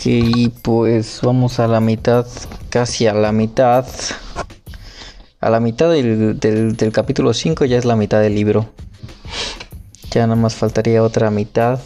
[0.00, 0.06] Ok,
[0.62, 2.26] pues vamos a la mitad,
[2.70, 3.86] casi a la mitad.
[5.42, 8.70] A la mitad del, del, capítulo 5 ya es la mitad del libro.
[10.10, 11.80] Ya nada más faltaría otra mitad.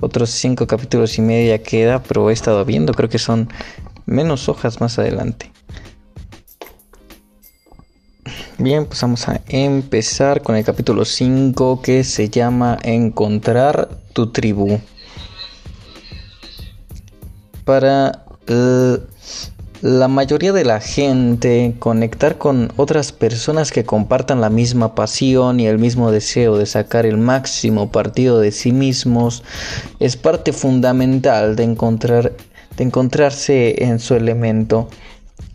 [0.00, 3.50] Otros 5 capítulos y medio ya queda, pero he estado viendo, creo que son
[4.06, 5.52] menos hojas más adelante.
[8.56, 14.80] Bien, pues vamos a empezar con el capítulo 5 que se llama Encontrar tu tribu
[17.64, 18.98] para eh,
[19.80, 25.66] la mayoría de la gente conectar con otras personas que compartan la misma pasión y
[25.66, 29.42] el mismo deseo de sacar el máximo partido de sí mismos
[30.00, 32.32] es parte fundamental de encontrar
[32.76, 34.88] de encontrarse en su elemento.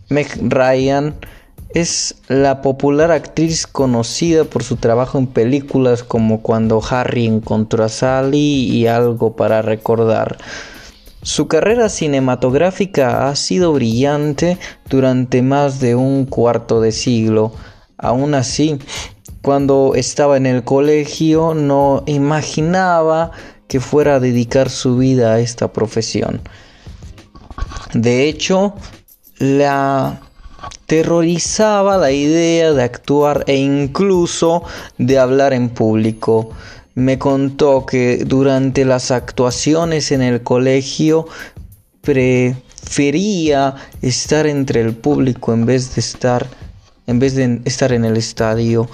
[0.08, 1.14] Meg Ryan
[1.74, 7.88] es la popular actriz conocida por su trabajo en películas como Cuando Harry encontró a
[7.88, 10.38] Sally y Algo para recordar.
[11.22, 17.52] Su carrera cinematográfica ha sido brillante durante más de un cuarto de siglo.
[17.98, 18.78] Aún así,
[19.42, 23.32] cuando estaba en el colegio no imaginaba
[23.68, 26.40] que fuera a dedicar su vida a esta profesión.
[27.92, 28.74] De hecho,
[29.38, 30.20] la
[30.86, 34.62] terrorizaba la idea de actuar e incluso
[34.96, 36.50] de hablar en público
[36.94, 41.26] me contó que durante las actuaciones en el colegio
[42.00, 46.46] prefería estar entre el público en vez de estar
[47.06, 48.88] en vez de estar en el estadio.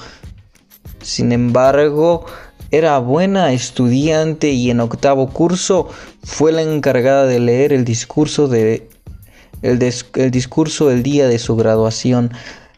[1.02, 2.24] Sin embargo,
[2.70, 5.88] era buena estudiante y en octavo curso
[6.24, 8.88] fue la encargada de leer el discurso el,
[9.62, 12.32] del día de su graduación.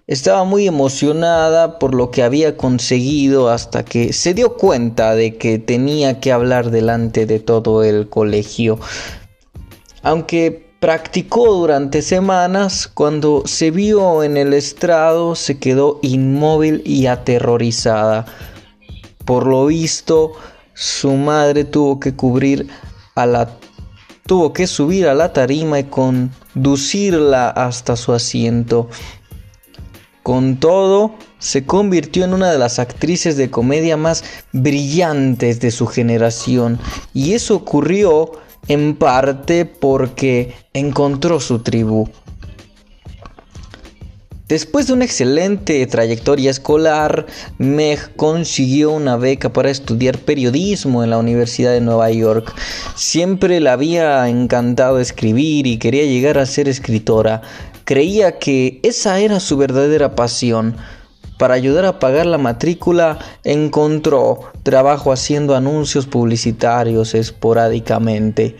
[0.08, 5.58] Estaba muy emocionada por lo que había conseguido hasta que se dio cuenta de que
[5.58, 8.80] tenía que hablar delante de todo el colegio.
[10.02, 18.24] Aunque practicó durante semanas, cuando se vio en el estrado se quedó inmóvil y aterrorizada.
[19.26, 20.32] Por lo visto,
[20.72, 22.66] su madre tuvo que cubrir
[23.14, 23.50] a la
[24.24, 28.88] tuvo que subir a la tarima y conducirla hasta su asiento.
[30.28, 34.22] Con todo, se convirtió en una de las actrices de comedia más
[34.52, 36.78] brillantes de su generación
[37.14, 38.32] y eso ocurrió
[38.68, 42.10] en parte porque encontró su tribu.
[44.48, 47.26] Después de una excelente trayectoria escolar,
[47.58, 52.54] Meg consiguió una beca para estudiar periodismo en la Universidad de Nueva York.
[52.96, 57.42] Siempre le había encantado escribir y quería llegar a ser escritora.
[57.84, 60.78] Creía que esa era su verdadera pasión.
[61.36, 68.56] Para ayudar a pagar la matrícula encontró trabajo haciendo anuncios publicitarios esporádicamente.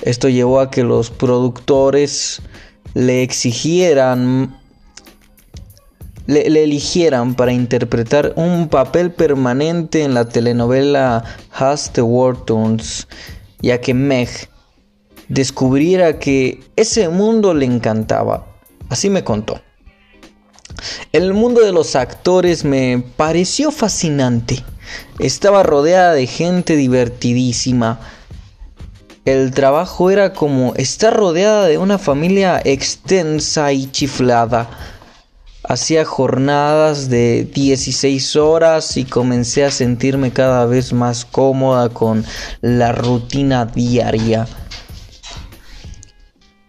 [0.00, 2.40] Esto llevó a que los productores
[2.94, 4.64] le exigieran
[6.26, 12.02] le, eligieran para interpretar un papel permanente en la telenovela Has the
[13.60, 14.28] ya que Meg
[15.28, 18.46] descubriera que ese mundo le encantaba.
[18.88, 19.60] Así me contó.
[21.12, 24.64] El mundo de los actores me pareció fascinante.
[25.18, 28.00] Estaba rodeada de gente divertidísima.
[29.24, 34.68] El trabajo era como estar rodeada de una familia extensa y chiflada.
[35.68, 42.24] Hacía jornadas de 16 horas y comencé a sentirme cada vez más cómoda con
[42.60, 44.46] la rutina diaria.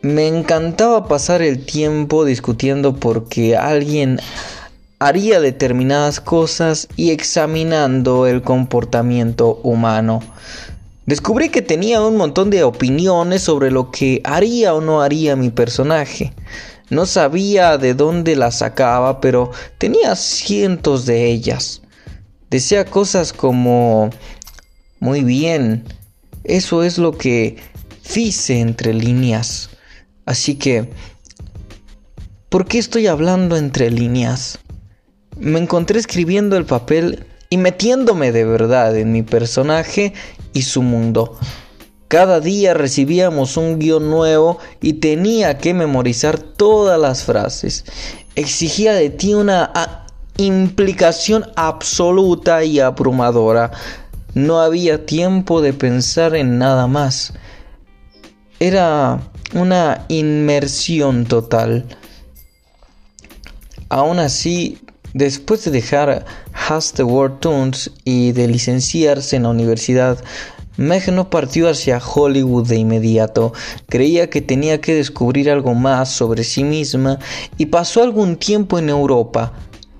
[0.01, 4.19] Me encantaba pasar el tiempo discutiendo porque alguien
[4.97, 10.23] haría determinadas cosas y examinando el comportamiento humano.
[11.05, 15.51] Descubrí que tenía un montón de opiniones sobre lo que haría o no haría mi
[15.51, 16.33] personaje.
[16.89, 21.81] No sabía de dónde las sacaba, pero tenía cientos de ellas.
[22.49, 24.09] Decía cosas como,
[24.99, 25.83] muy bien,
[26.45, 27.57] eso es lo que
[28.15, 29.69] hice entre líneas.
[30.25, 30.89] Así que,
[32.49, 34.59] ¿por qué estoy hablando entre líneas?
[35.37, 40.13] Me encontré escribiendo el papel y metiéndome de verdad en mi personaje
[40.53, 41.37] y su mundo.
[42.07, 47.83] Cada día recibíamos un guion nuevo y tenía que memorizar todas las frases.
[48.35, 50.05] Exigía de ti una
[50.37, 53.71] implicación absoluta y abrumadora.
[54.33, 57.33] No había tiempo de pensar en nada más.
[58.59, 59.19] Era
[59.53, 61.85] una inmersión total.
[63.89, 64.79] Aún así,
[65.13, 70.23] después de dejar Has the World Tunes y de licenciarse en la Universidad
[70.77, 73.51] Meg no partió hacia Hollywood de inmediato,
[73.87, 77.17] creía que tenía que descubrir algo más sobre sí misma
[77.57, 79.53] y pasó algún tiempo en Europa.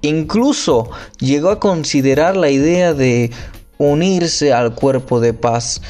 [0.04, 3.32] Incluso llegó a considerar la idea de
[3.80, 5.82] unirse al cuerpo de paz,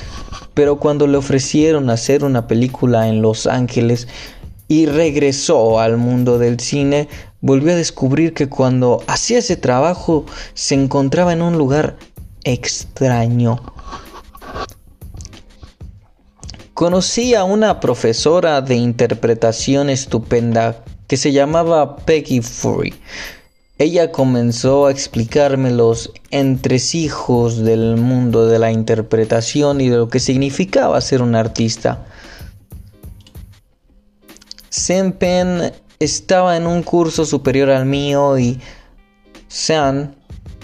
[0.53, 4.07] pero cuando le ofrecieron hacer una película en Los Ángeles
[4.69, 7.09] y regresó al mundo del cine,
[7.41, 11.97] volvió a descubrir que cuando hacía ese trabajo se encontraba en un lugar
[12.45, 13.61] extraño.
[16.77, 22.93] Conocí a una profesora de interpretación estupenda que se llamaba Peggy Fury.
[23.79, 30.19] Ella comenzó a explicarme los entresijos del mundo de la interpretación y de lo que
[30.19, 32.05] significaba ser un artista.
[34.69, 38.59] Sempen estaba en un curso superior al mío y
[39.47, 40.15] Sean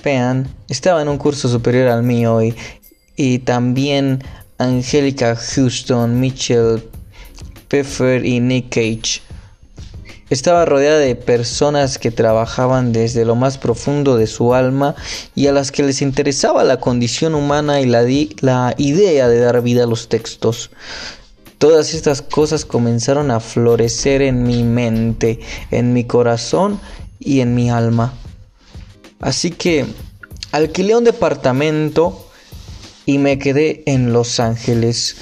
[0.03, 2.53] Pen estaba en un curso superior al mío y,
[3.15, 4.21] y también
[4.63, 6.81] Angelica Houston, Mitchell
[7.67, 9.21] Pfeffer y Nick Cage.
[10.29, 14.95] Estaba rodeada de personas que trabajaban desde lo más profundo de su alma
[15.35, 18.03] y a las que les interesaba la condición humana y la,
[18.39, 20.71] la idea de dar vida a los textos.
[21.57, 25.39] Todas estas cosas comenzaron a florecer en mi mente,
[25.71, 26.79] en mi corazón
[27.19, 28.13] y en mi alma.
[29.19, 29.85] Así que
[30.51, 32.22] alquilé un departamento
[33.05, 35.15] y me quedé en Los Ángeles.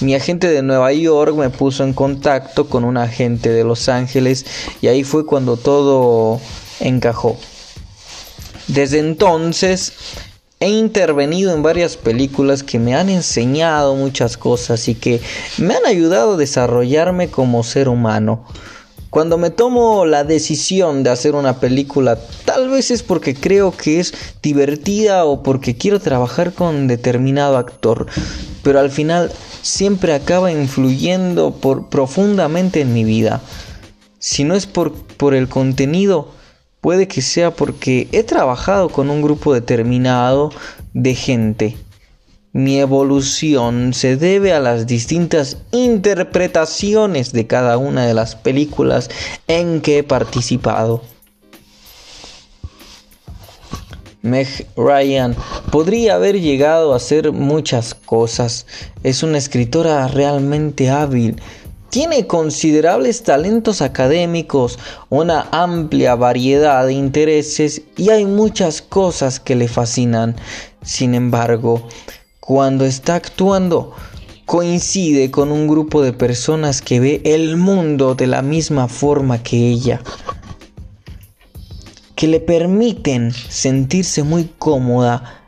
[0.00, 4.44] Mi agente de Nueva York me puso en contacto con un agente de Los Ángeles
[4.82, 6.40] y ahí fue cuando todo
[6.80, 7.38] encajó.
[8.68, 9.92] Desde entonces
[10.60, 15.20] he intervenido en varias películas que me han enseñado muchas cosas y que
[15.58, 18.44] me han ayudado a desarrollarme como ser humano.
[19.10, 24.00] Cuando me tomo la decisión de hacer una película, tal vez es porque creo que
[24.00, 24.12] es
[24.42, 28.06] divertida o porque quiero trabajar con determinado actor,
[28.62, 29.30] pero al final
[29.62, 33.40] siempre acaba influyendo por, profundamente en mi vida.
[34.18, 36.28] Si no es por, por el contenido,
[36.80, 40.50] puede que sea porque he trabajado con un grupo determinado
[40.94, 41.76] de gente.
[42.56, 49.10] Mi evolución se debe a las distintas interpretaciones de cada una de las películas
[49.46, 51.02] en que he participado.
[54.22, 55.36] Meg Ryan
[55.70, 58.64] podría haber llegado a hacer muchas cosas.
[59.02, 61.36] Es una escritora realmente hábil.
[61.90, 64.78] Tiene considerables talentos académicos,
[65.10, 70.36] una amplia variedad de intereses y hay muchas cosas que le fascinan.
[70.82, 71.86] Sin embargo,
[72.46, 73.92] cuando está actuando,
[74.46, 79.68] coincide con un grupo de personas que ve el mundo de la misma forma que
[79.68, 80.00] ella
[82.16, 85.42] que le permiten sentirse muy cómoda,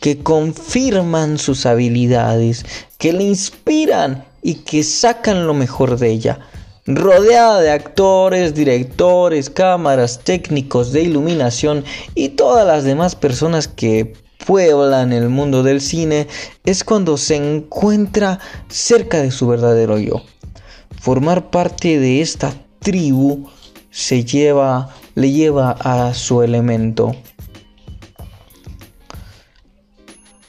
[0.00, 2.64] que confirman sus habilidades,
[2.98, 6.40] que le inspiran y que sacan lo mejor de ella.
[6.86, 11.84] Rodeada de actores, directores, cámaras, técnicos de iluminación
[12.14, 14.14] y todas las demás personas que
[14.46, 16.26] pueblan el mundo del cine,
[16.64, 18.38] es cuando se encuentra
[18.68, 20.22] cerca de su verdadero yo.
[21.00, 23.48] Formar parte de esta tribu
[23.90, 27.14] se lleva le lleva a su elemento.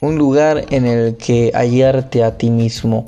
[0.00, 3.06] Un lugar en el que hallarte a ti mismo.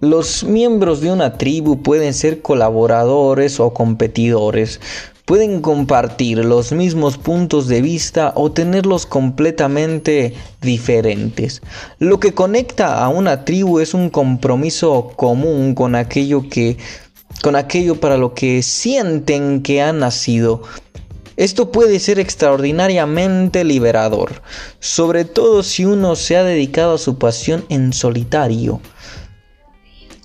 [0.00, 4.80] Los miembros de una tribu pueden ser colaboradores o competidores,
[5.30, 11.62] pueden compartir los mismos puntos de vista o tenerlos completamente diferentes.
[12.00, 16.78] Lo que conecta a una tribu es un compromiso común con aquello que
[17.44, 20.62] con aquello para lo que sienten que han nacido.
[21.36, 24.42] Esto puede ser extraordinariamente liberador,
[24.80, 28.80] sobre todo si uno se ha dedicado a su pasión en solitario.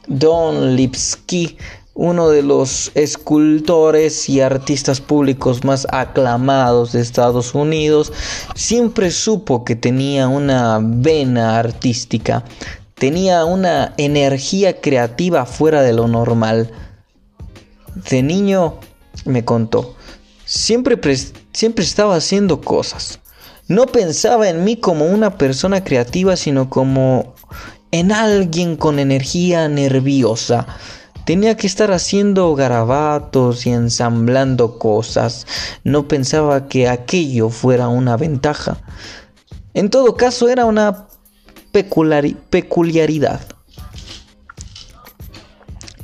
[0.08, 1.58] Don Lipsky,
[1.96, 8.12] uno de los escultores y artistas públicos más aclamados de Estados Unidos,
[8.54, 12.44] siempre supo que tenía una vena artística,
[12.96, 16.70] tenía una energía creativa fuera de lo normal.
[18.10, 18.76] De niño,
[19.24, 19.96] me contó,
[20.44, 21.00] siempre,
[21.54, 23.20] siempre estaba haciendo cosas.
[23.70, 27.34] No pensaba en mí como una persona creativa, sino como
[27.92, 30.68] en alguien con energía nerviosa.
[31.26, 35.48] Tenía que estar haciendo garabatos y ensamblando cosas.
[35.84, 38.78] No pensaba que aquello fuera una ventaja.
[39.74, 41.08] En todo caso, era una
[41.72, 43.42] peculiaridad.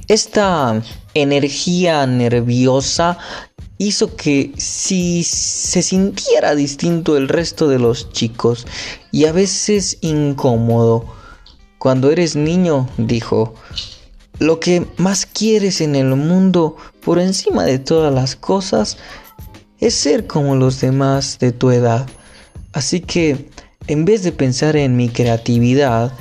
[0.07, 0.81] Esta
[1.13, 3.17] energía nerviosa
[3.77, 8.67] hizo que si se sintiera distinto del resto de los chicos
[9.11, 11.05] y a veces incómodo.
[11.77, 13.55] Cuando eres niño, dijo,
[14.39, 18.97] lo que más quieres en el mundo por encima de todas las cosas
[19.79, 22.07] es ser como los demás de tu edad.
[22.73, 23.49] Así que
[23.87, 26.13] en vez de pensar en mi creatividad,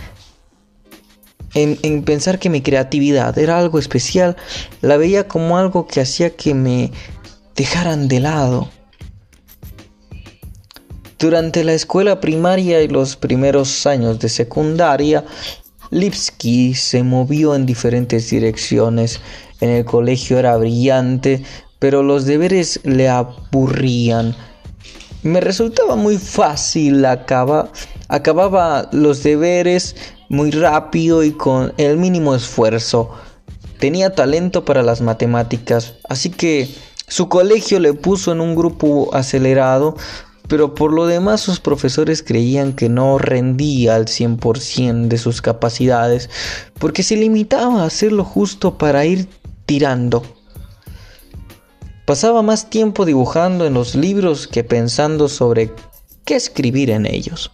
[1.55, 4.37] en, pensar que mi creatividad era algo especial,
[4.81, 6.93] la veía como algo que hacía que me
[7.57, 8.71] dejaran de lado.
[11.19, 15.25] Durante la escuela primaria y los primeros años de secundaria,
[15.91, 19.21] Lipsky se movió en diferentes direcciones.
[19.61, 21.43] En el colegio era brillante,
[21.79, 24.37] pero los deberes le aburrían.
[25.23, 27.71] Me resultaba muy fácil, acaba,
[28.09, 29.97] acababa los deberes
[30.29, 33.11] muy rápido y con el mínimo esfuerzo.
[33.79, 36.73] Tenía talento para las matemáticas, así que
[37.09, 39.97] su colegio le puso en un grupo acelerado,
[40.51, 46.29] pero por lo demás sus profesores creían que no rendía al 100% de sus capacidades,
[46.81, 49.29] porque se limitaba a hacer lo justo para ir
[49.65, 50.25] tirando.
[52.05, 55.71] Pasaba más tiempo dibujando en los libros que pensando sobre
[56.25, 57.53] qué escribir en ellos.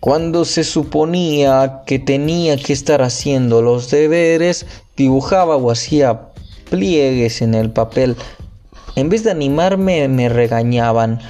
[0.00, 4.64] Cuando se suponía que tenía que estar haciendo los deberes,
[4.96, 6.32] dibujaba o hacía
[6.70, 8.16] pliegues en el papel.
[8.94, 11.20] En vez de animarme, me regañaban.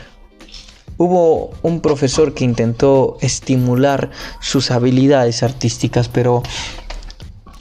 [0.99, 4.11] Hubo un profesor que intentó estimular
[4.41, 6.43] sus habilidades artísticas, pero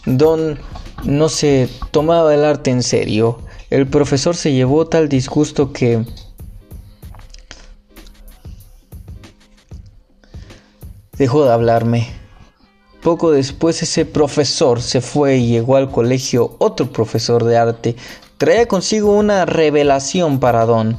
[0.06, 0.58] Don
[1.04, 3.40] no se tomaba el arte en serio.
[3.70, 6.06] El profesor se llevó tal disgusto que
[11.18, 12.08] dejó de hablarme.
[13.02, 17.96] Poco después ese profesor se fue y llegó al colegio otro profesor de arte.
[18.38, 20.98] Traía consigo una revelación para Don.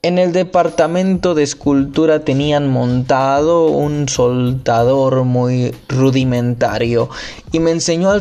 [0.00, 7.10] En el departamento de escultura tenían montado un soldador muy rudimentario
[7.50, 8.12] y me enseñó,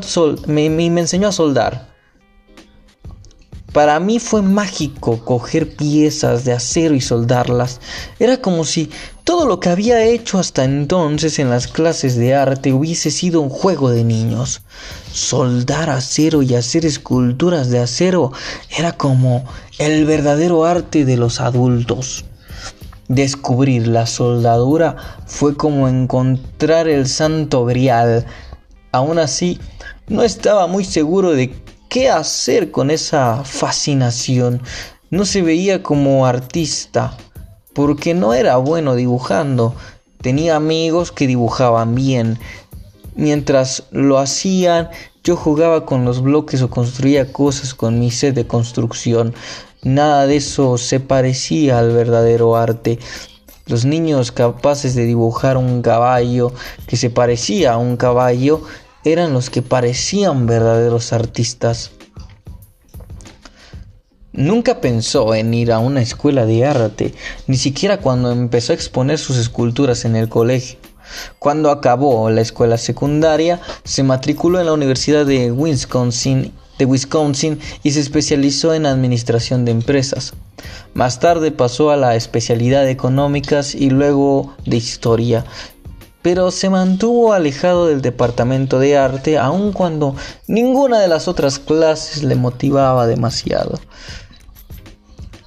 [0.48, 1.97] me enseñó a soldar.
[3.78, 7.80] Para mí fue mágico coger piezas de acero y soldarlas.
[8.18, 8.90] Era como si
[9.24, 13.50] todo lo que había hecho hasta entonces en las clases de arte hubiese sido un
[13.50, 14.64] juego de niños.
[15.14, 18.32] Soldar acero y hacer esculturas de acero
[18.76, 19.46] era como
[19.78, 22.26] el verdadero arte de los adultos.
[23.10, 24.96] Descubrir la soldadura
[25.28, 28.26] fue como encontrar el santo grial.
[28.92, 29.60] Aún así,
[30.08, 31.54] no estaba muy seguro de
[31.90, 34.62] qué hacer con esa fascinación.
[35.10, 37.18] No se veía como artista
[37.74, 39.76] porque no era bueno dibujando.
[40.22, 42.40] Tenía amigos que dibujaban bien.
[43.16, 44.90] Mientras lo hacían,
[45.24, 49.34] yo jugaba con los bloques o construía cosas con mi set de construcción.
[49.84, 53.00] Nada de eso se parecía al verdadero arte.
[53.68, 56.54] Los niños capaces de dibujar un caballo
[56.88, 58.62] que se parecía a un caballo
[59.04, 61.92] eran los que parecían verdaderos artistas.
[64.34, 67.14] Nunca pensó en ir a una escuela de arte,
[67.48, 70.78] ni siquiera cuando empezó a exponer sus esculturas en el colegio.
[71.40, 77.92] Cuando acabó la escuela secundaria, se matriculó en la Universidad de Wisconsin, de Wisconsin y
[77.92, 80.34] se especializó en administración de empresas.
[80.94, 85.46] Más tarde pasó a la especialidad de económicas y luego de historia,
[86.28, 90.14] pero se mantuvo alejado del departamento de arte aun cuando
[90.46, 93.80] ninguna de las otras clases le motivaba demasiado.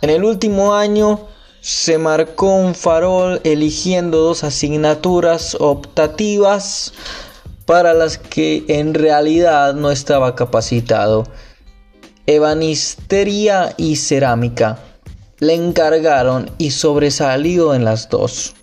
[0.01, 1.29] En el último año
[1.61, 6.95] se marcó un farol eligiendo dos asignaturas optativas
[7.67, 11.25] para las que en realidad no estaba capacitado.
[12.25, 14.79] Ebanistería y cerámica.
[15.41, 18.55] Le encargaron y sobresalió en las dos.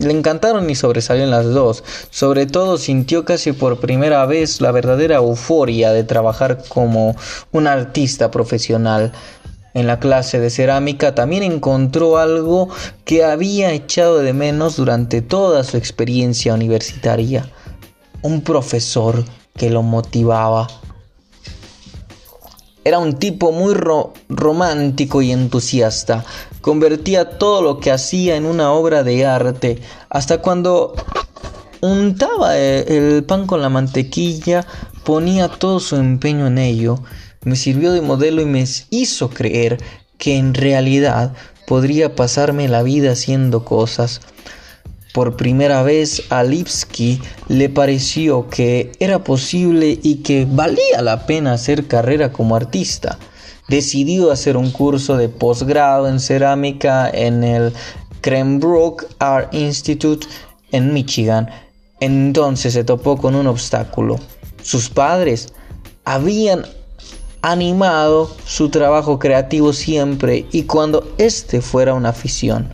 [0.00, 1.84] Le encantaron y sobresalió en las dos.
[2.08, 7.14] Sobre todo sintió casi por primera vez la verdadera euforia de trabajar como
[7.52, 9.12] un artista profesional.
[9.74, 12.70] En la clase de cerámica también encontró algo
[13.04, 17.50] que había echado de menos durante toda su experiencia universitaria.
[18.22, 19.22] Un profesor
[19.54, 20.66] que lo motivaba.
[22.84, 23.74] Era un tipo muy
[24.30, 26.24] romántico y entusiasta.
[26.60, 29.80] Convertía todo lo que hacía en una obra de arte.
[30.08, 30.94] Hasta cuando
[31.80, 34.66] untaba el pan con la mantequilla,
[35.04, 37.02] ponía todo su empeño en ello
[37.42, 39.78] me sirvió de modelo y me hizo creer
[40.18, 41.32] que en realidad
[41.66, 44.20] podría pasarme la vida haciendo cosas.
[45.14, 51.54] Por primera vez a Lipsky le pareció que era posible y que valía la pena
[51.54, 53.18] hacer carrera como artista.
[53.70, 57.72] Decidió hacer un curso de posgrado en cerámica en el
[58.20, 60.26] Cranbrook Art Institute
[60.72, 61.48] en Michigan.
[62.00, 64.18] Entonces se topó con un obstáculo.
[64.60, 65.52] Sus padres
[66.04, 66.66] habían
[67.42, 72.72] animado su trabajo creativo siempre y cuando este fuera una afición.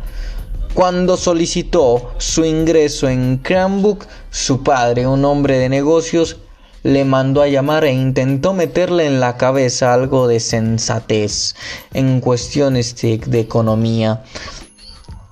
[0.72, 6.38] Cuando solicitó su ingreso en Cranbrook, su padre, un hombre de negocios,
[6.86, 11.56] le mandó a llamar e intentó meterle en la cabeza algo de sensatez
[11.92, 14.22] en cuestiones de, economía.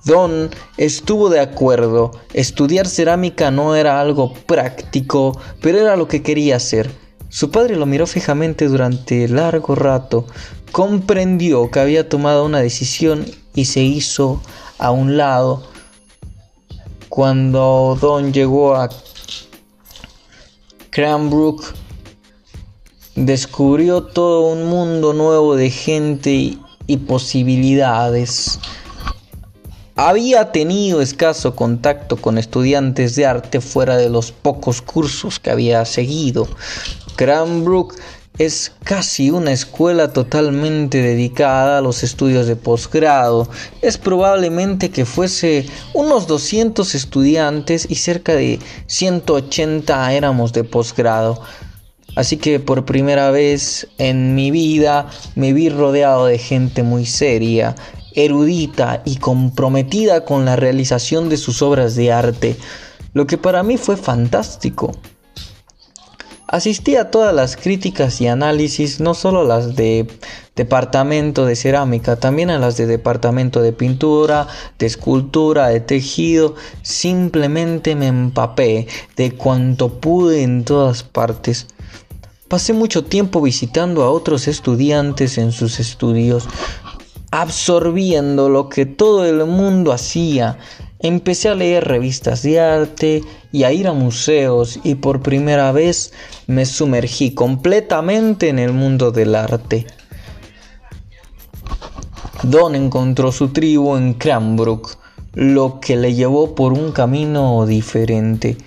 [0.03, 6.57] Don estuvo de acuerdo, estudiar cerámica no era algo práctico, pero era lo que quería
[6.57, 6.91] hacer.
[7.29, 10.27] Su padre lo miró fijamente durante largo rato,
[10.73, 14.41] comprendió que había tomado una decisión y se hizo
[14.77, 15.63] a un lado.
[17.07, 18.89] Cuando Don llegó a
[20.95, 21.73] Cranbrook
[23.17, 26.31] descubrió todo un mundo nuevo de gente
[26.87, 28.61] y, posibilidades.
[29.97, 35.83] Había tenido escaso contacto con estudiantes de arte fuera de los pocos cursos que había
[35.83, 36.47] seguido.
[37.17, 37.95] Cranbrook
[38.37, 43.47] es casi una escuela totalmente dedicada a los estudios de posgrado.
[43.81, 51.41] Es probablemente que fuese unos 200 estudiantes y cerca de 180 éramos de posgrado.
[52.15, 57.75] Así que por primera vez en mi vida me vi rodeado de gente muy seria,
[58.13, 62.55] erudita y comprometida con la realización de sus obras de arte,
[63.13, 64.93] lo que para mí fue fantástico.
[66.47, 70.07] Asistí a todas las críticas y análisis, no solo las de
[70.55, 74.47] departamento de cerámica, también a las de departamento de pintura,
[74.77, 76.53] de escultura, de tejido.
[76.83, 81.65] Simplemente me empapé de cuanto pude en todas partes.
[82.47, 86.47] Pasé mucho tiempo visitando a otros estudiantes en sus estudios,
[87.31, 90.59] absorbiendo lo que todo el mundo hacía,
[91.05, 96.13] Empecé a leer revistas de arte y a ir a museos y por primera vez
[96.47, 99.85] me sumergí completamente en el mundo del arte.
[102.41, 104.97] Don encontró su tribu en Cranbrook,
[105.35, 108.57] lo que le llevó por un camino diferente.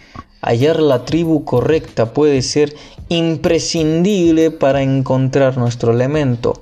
[0.40, 2.72] Hallar la tribu correcta puede ser
[3.09, 6.53] imprescindible para encontrar nuestro elemento.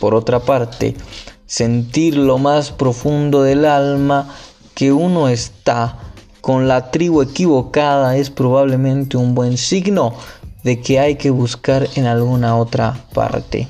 [0.00, 0.96] Por otra parte,
[1.44, 4.34] sentir lo más profundo del alma
[4.78, 5.98] que uno está
[6.40, 10.14] con la tribu equivocada es probablemente un buen signo
[10.62, 13.66] de que hay que buscar en alguna otra parte.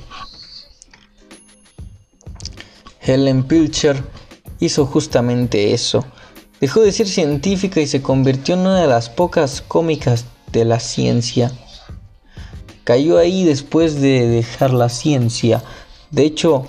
[3.01, 4.05] Helen Pilcher
[4.61, 6.05] hizo justamente eso.
[6.61, 10.79] Dejó de ser científica y se convirtió en una de las pocas cómicas de la
[10.79, 11.51] ciencia.
[12.85, 15.63] Cayó ahí después de dejar la ciencia.
[16.11, 16.67] De hecho,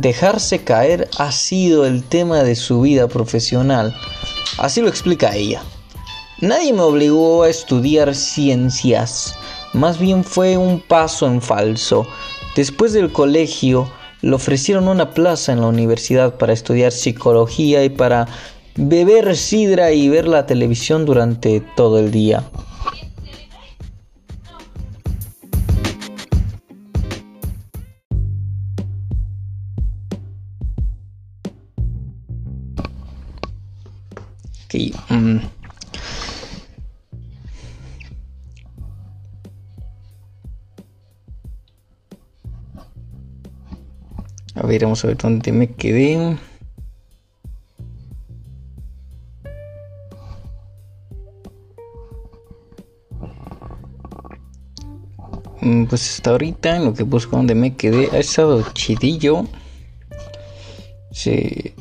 [0.00, 3.96] Dejarse caer ha sido el tema de su vida profesional.
[4.56, 5.60] Así lo explica ella.
[6.40, 9.34] Nadie me obligó a estudiar ciencias,
[9.72, 12.06] más bien fue un paso en falso.
[12.54, 13.90] Después del colegio,
[14.22, 18.28] le ofrecieron una plaza en la universidad para estudiar psicología y para
[18.76, 22.44] beber sidra y ver la televisión durante todo el día.
[35.08, 35.38] Mm.
[44.54, 46.36] A ver, vamos a ver dónde me quedé.
[55.60, 59.46] Mm, pues hasta ahorita en lo que busco donde me quedé ha estado chidillo.
[61.10, 61.74] Sí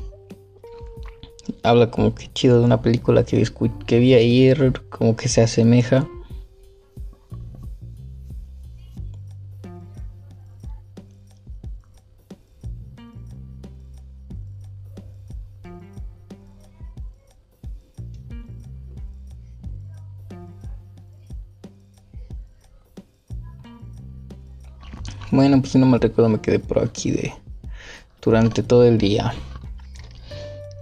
[1.68, 3.44] habla como que chido de una película que,
[3.86, 6.08] que vi ayer, como que se asemeja.
[25.30, 27.34] Bueno, pues si no me recuerdo me quedé por aquí de
[28.22, 29.34] durante todo el día.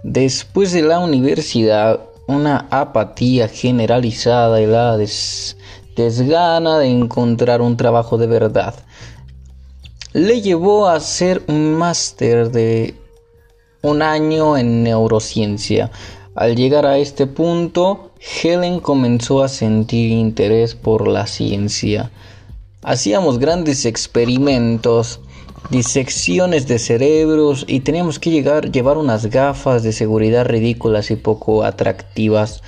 [0.08, 4.96] Después de la universidad, una apatía generalizada y la
[5.96, 8.76] desgana de encontrar un trabajo de verdad
[10.12, 12.94] le llevó a hacer un máster de
[13.82, 15.90] un año en neurociencia.
[16.36, 22.12] Al llegar a este punto, Helen comenzó a sentir interés por la ciencia.
[22.84, 25.18] hacíamos grandes experimentos,
[25.70, 31.64] disecciones de cerebros y teníamos que llegar, llevar unas gafas de seguridad ridículas y poco
[31.64, 32.62] atractivas.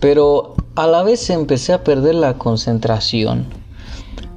[0.00, 3.46] Pero a la vez empecé a perder la concentración.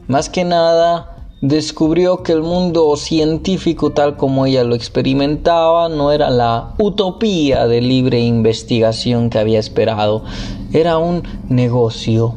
[0.08, 6.30] Más que nada, descubrió que el mundo científico tal como ella lo experimentaba no era
[6.30, 10.24] la utopía de libre investigación que había esperado,
[10.72, 12.36] era un negocio.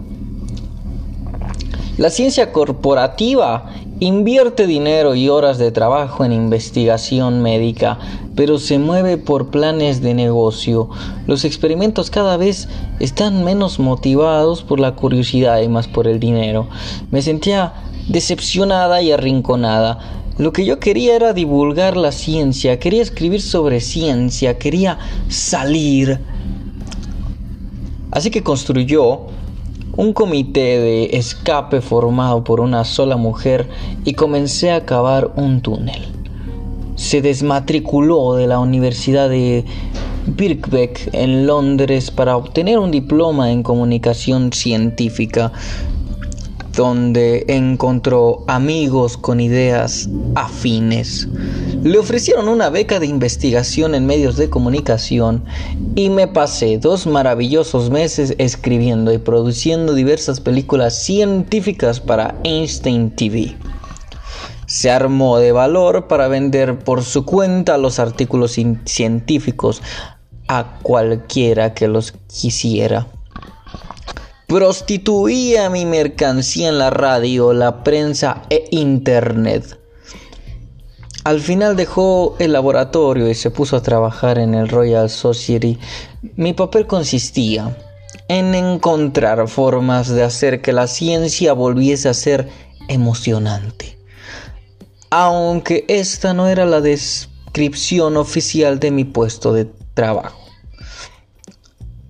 [1.96, 3.66] La ciencia corporativa
[4.00, 7.98] invierte dinero y horas de trabajo en investigación médica,
[8.34, 10.90] pero se mueve por planes de negocio.
[11.26, 16.66] Los experimentos cada vez están menos motivados por la curiosidad y más por el dinero.
[17.10, 17.74] Me sentía
[18.08, 19.98] decepcionada y arrinconada.
[20.36, 26.18] Lo que yo quería era divulgar la ciencia, quería escribir sobre ciencia, quería salir.
[28.10, 29.26] Así que construyó
[29.96, 33.68] un comité de escape formado por una sola mujer
[34.04, 36.02] y comencé a cavar un túnel.
[36.96, 39.64] Se desmatriculó de la Universidad de
[40.26, 45.52] Birkbeck en Londres para obtener un diploma en comunicación científica
[46.76, 51.28] donde encontró amigos con ideas afines.
[51.82, 55.44] Le ofrecieron una beca de investigación en medios de comunicación
[55.94, 63.56] y me pasé dos maravillosos meses escribiendo y produciendo diversas películas científicas para Einstein TV.
[64.66, 69.82] Se armó de valor para vender por su cuenta los artículos científicos
[70.48, 73.06] a cualquiera que los quisiera.
[74.46, 79.78] Prostituía mi mercancía en la radio, la prensa e internet.
[81.24, 85.78] Al final dejó el laboratorio y se puso a trabajar en el Royal Society.
[86.36, 87.74] Mi papel consistía
[88.28, 92.50] en encontrar formas de hacer que la ciencia volviese a ser
[92.88, 93.96] emocionante.
[95.08, 100.43] Aunque esta no era la descripción oficial de mi puesto de trabajo.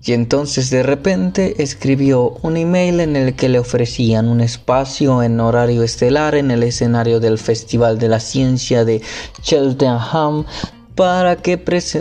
[0.05, 5.39] Y entonces de repente escribió un email en el que le ofrecían un espacio en
[5.39, 9.01] horario estelar en el escenario del Festival de la Ciencia de
[9.41, 10.45] Cheltenham
[10.93, 11.57] para que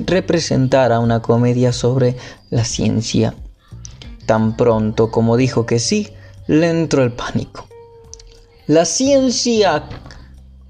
[0.06, 2.16] representara una comedia sobre
[2.50, 3.34] la ciencia.
[4.26, 6.10] Tan pronto como dijo que sí,
[6.46, 7.66] le entró el pánico.
[8.66, 9.84] La ciencia,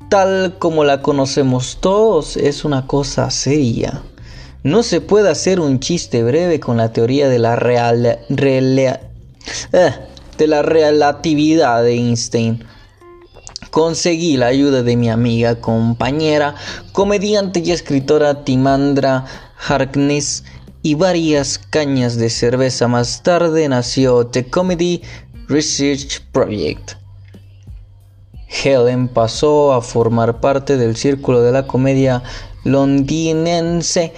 [0.09, 4.03] tal como la conocemos todos, es una cosa seria.
[4.65, 8.99] No se puede hacer un chiste breve con la teoría de la, real, eh,
[10.39, 12.65] de la relatividad de Einstein.
[13.71, 16.55] Conseguí la ayuda de mi amiga, compañera,
[16.93, 19.27] comediante y escritora Timandra
[19.69, 20.45] Harkness
[20.83, 25.03] y varias cañas de cerveza más tarde nació The Comedy
[25.47, 26.93] Research Project.
[28.49, 32.23] Helen pasó a formar parte del círculo de la comedia
[32.65, 34.15] londinense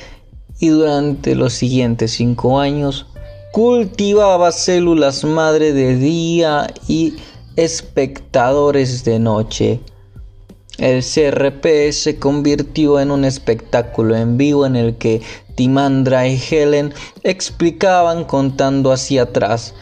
[0.58, 3.06] y durante los siguientes cinco años
[3.52, 7.14] cultivaba células madre de día y
[7.56, 9.80] espectadores de noche.
[10.78, 15.22] El CRP se convirtió en un espectáculo en vivo en el que
[15.54, 16.92] Timandra y Helen
[17.22, 19.74] explicaban contando hacia atrás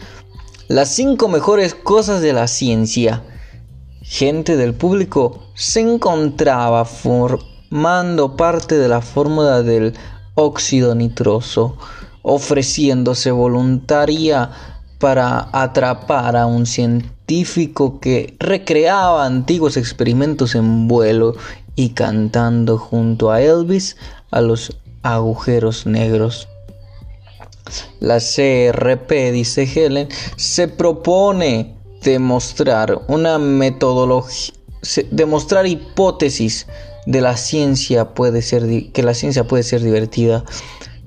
[0.67, 3.23] las cinco mejores cosas de la ciencia.
[4.01, 6.87] Gente del público se encontraba
[7.69, 9.93] tomando parte de la fórmula del
[10.35, 11.77] óxido nitroso,
[12.21, 14.51] ofreciéndose voluntaria
[14.99, 21.35] para atrapar a un científico que recreaba antiguos experimentos en vuelo
[21.75, 23.97] y cantando junto a Elvis
[24.31, 26.47] a los agujeros negros.
[27.99, 34.53] La CRP, dice Helen, se propone demostrar una metodología,
[35.11, 36.67] demostrar hipótesis
[37.05, 40.43] de la ciencia puede ser que la ciencia puede ser divertida.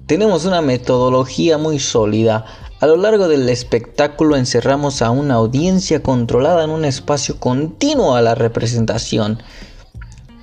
[0.07, 2.45] Tenemos una metodología muy sólida.
[2.81, 8.23] A lo largo del espectáculo encerramos a una audiencia controlada en un espacio continuo a
[8.23, 9.43] la representación,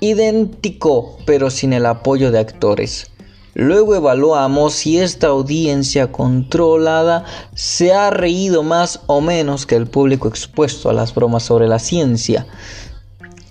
[0.00, 3.10] idéntico pero sin el apoyo de actores.
[3.58, 10.28] Luego evaluamos si esta audiencia controlada se ha reído más o menos que el público
[10.28, 12.46] expuesto a las bromas sobre la ciencia.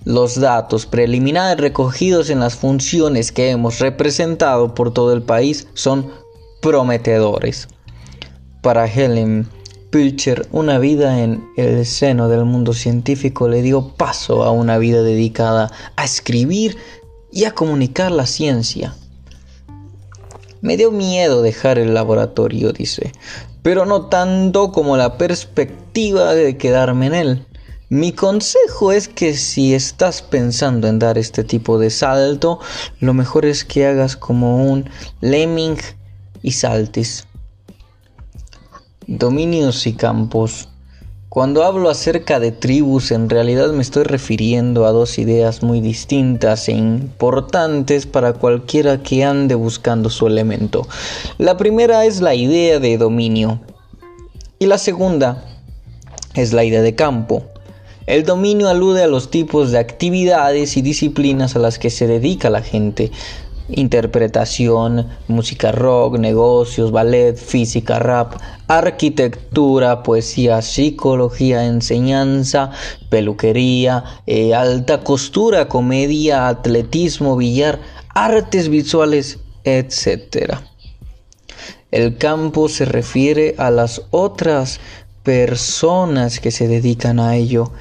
[0.06, 6.12] Los datos preliminares recogidos en las funciones que hemos representado por todo el país son
[6.62, 7.68] prometedores.
[8.62, 9.48] Para Helen
[9.90, 15.02] Pilcher, una vida en el seno del mundo científico le dio paso a una vida
[15.02, 16.78] dedicada a escribir
[17.32, 18.94] y a comunicar la ciencia.
[20.62, 23.12] Me dio miedo dejar el laboratorio, dice,
[23.64, 27.46] pero no tanto como la perspectiva de quedarme en él.
[27.96, 32.60] Mi consejo es que si estás pensando en dar este tipo de salto,
[33.00, 34.90] lo mejor es que hagas como un
[35.22, 35.78] lemming
[36.42, 37.26] y saltes.
[39.08, 40.68] Dominios y campos.
[41.30, 46.68] Cuando hablo acerca de tribus, en realidad me estoy refiriendo a dos ideas muy distintas
[46.68, 50.86] e importantes para cualquiera que ande buscando su elemento.
[51.38, 53.62] La primera es la idea de dominio
[54.60, 55.46] y la segunda
[56.34, 57.55] es la idea de campo.
[58.08, 62.52] El dominio alude a los tipos de actividades y disciplinas a las que se dedica
[62.52, 63.12] la gente,
[63.68, 68.36] interpretación, música rock, negocios, ballet, física, rap,
[68.68, 72.70] arquitectura, poesía, psicología, enseñanza,
[73.10, 80.58] peluquería, eh, alta costura, comedia, atletismo, billar, artes visuales, etc.
[81.90, 84.80] El campo se refiere a las otras
[85.24, 87.72] personas que se dedican a ello.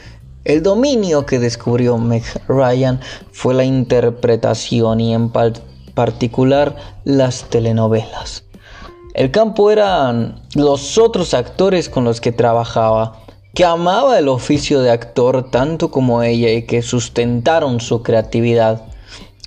[0.44, 3.00] El dominio que descubrió Meg Ryan
[3.32, 8.44] fue la interpretación y en particular las telenovelas.
[9.14, 13.22] El campo eran los otros actores con los que trabajaba,
[13.54, 18.82] que amaba el oficio de actor tanto como ella y que sustentaron su creatividad.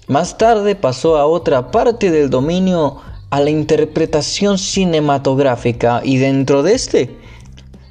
[0.08, 2.98] Más tarde pasó a otra parte del dominio,
[3.30, 7.16] a la interpretación cinematográfica y dentro de este,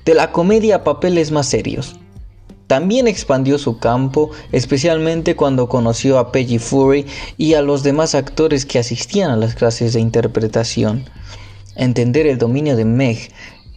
[0.05, 1.95] de la comedia a papeles más serios.
[2.67, 8.67] También expandió su campo, especialmente cuando conoció a Peggy Fury y a los demás actores
[8.67, 11.05] que asistían a las clases de interpretación.
[11.77, 13.31] Entender el dominio de Meg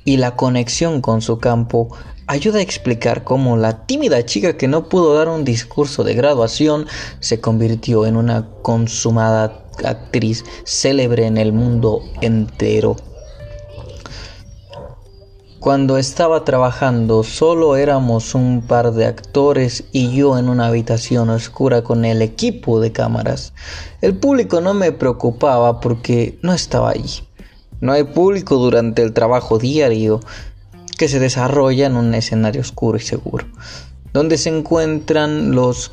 [0.05, 4.89] y la conexión con su campo ayuda a explicar cómo la tímida chica que no
[4.89, 6.87] pudo dar un discurso de graduación
[7.19, 12.95] se convirtió en una consumada actriz célebre en el mundo entero.
[15.59, 21.81] Cuando estaba trabajando solo éramos un par de actores y yo en una habitación oscura
[21.81, 23.51] con el equipo de cámaras.
[23.99, 27.27] El público no me preocupaba porque no estaba allí.
[27.81, 30.21] No hay público durante el trabajo diario
[30.97, 33.45] que se desarrolla en un escenario oscuro y seguro,
[34.13, 35.91] donde se encuentran los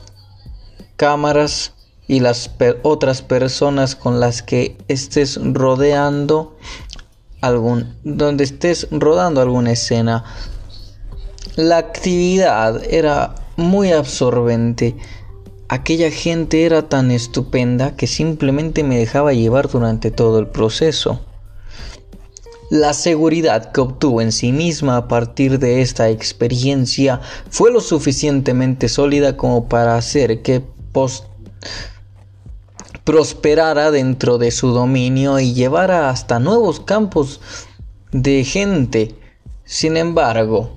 [0.97, 1.73] cámaras
[2.07, 2.53] y las
[2.85, 6.57] otras personas con las que estés rodeando
[7.40, 10.25] algún, donde estés rodando alguna escena.
[11.57, 14.96] La actividad era muy absorbente.
[15.68, 21.20] Aquella gente era tan estupenda que simplemente me dejaba llevar durante todo el proceso.
[22.70, 28.88] La seguridad que obtuvo en sí misma a partir de esta experiencia fue lo suficientemente
[28.88, 31.27] sólida como para hacer que post
[33.07, 37.40] prosperara dentro de su dominio y llevara hasta nuevos campos
[38.11, 39.14] de gente.
[39.64, 40.77] Sin embargo,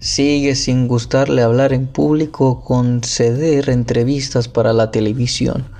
[0.00, 5.70] sigue sin gustarle hablar en público o conceder entrevistas para la televisión.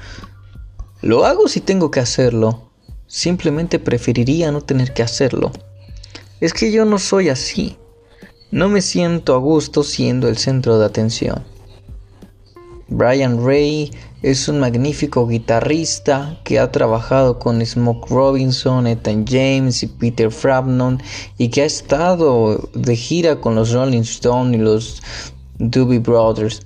[1.00, 2.70] Lo hago si tengo que hacerlo.
[3.08, 5.50] Simplemente preferiría no tener que hacerlo.
[6.40, 7.76] Es que yo no soy así.
[8.52, 11.42] No me siento a gusto siendo el centro de atención.
[12.94, 13.90] Brian Ray
[14.22, 21.02] es un magnífico guitarrista que ha trabajado con Smoke Robinson, Ethan James y Peter Frampton
[21.38, 25.02] y que ha estado de gira con los Rolling Stones y los
[25.58, 26.60] Doobie Brothers.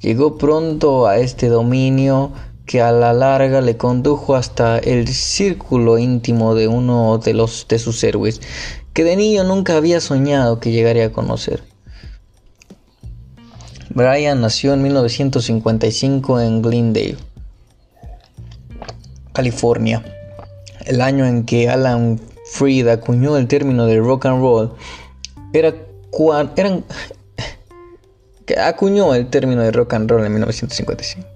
[0.00, 2.32] Llegó pronto a este dominio
[2.66, 7.78] que a la larga le condujo hasta el círculo íntimo de uno de los de
[7.78, 8.42] sus héroes,
[8.92, 11.69] que de niño nunca había soñado que llegaría a conocer.
[14.00, 17.18] Brian nació en 1955 en Glendale,
[19.34, 20.02] California,
[20.86, 24.72] el año en que Alan Freed acuñó el término de rock and roll.
[25.52, 25.74] Era
[26.56, 26.82] eran
[28.46, 31.28] que acuñó el término de rock and roll en 1955.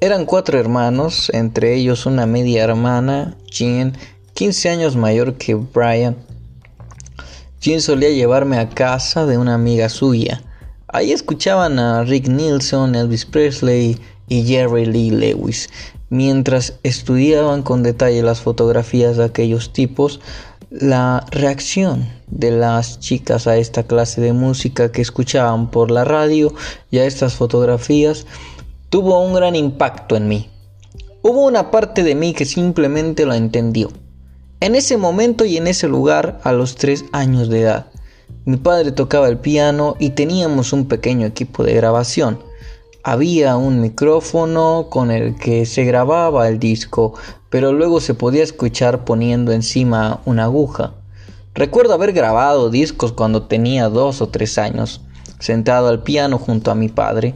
[0.00, 3.96] Eran cuatro hermanos, entre ellos una media hermana, Jean,
[4.34, 6.16] 15 años mayor que Brian.
[7.60, 10.42] Jean solía llevarme a casa de una amiga suya.
[10.90, 15.68] Ahí escuchaban a Rick Nielsen, Elvis Presley y Jerry Lee Lewis.
[16.08, 20.20] Mientras estudiaban con detalle las fotografías de aquellos tipos,
[20.70, 26.54] la reacción de las chicas a esta clase de música que escuchaban por la radio
[26.90, 28.26] y a estas fotografías
[28.88, 30.48] tuvo un gran impacto en mí.
[31.20, 33.90] Hubo una parte de mí que simplemente lo entendió.
[34.60, 37.86] En ese momento y en ese lugar, a los tres años de edad,
[38.48, 42.38] mi padre tocaba el piano y teníamos un pequeño equipo de grabación.
[43.02, 47.12] Había un micrófono con el que se grababa el disco,
[47.50, 50.94] pero luego se podía escuchar poniendo encima una aguja.
[51.52, 55.02] Recuerdo haber grabado discos cuando tenía dos o tres años,
[55.38, 57.34] sentado al piano junto a mi padre,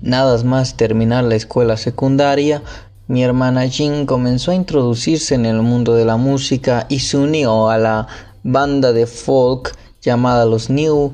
[0.00, 2.64] Nada más terminar la escuela secundaria,
[3.06, 7.70] mi hermana Jean comenzó a introducirse en el mundo de la música y se unió
[7.70, 8.08] a la
[8.42, 11.12] banda de folk llamada los New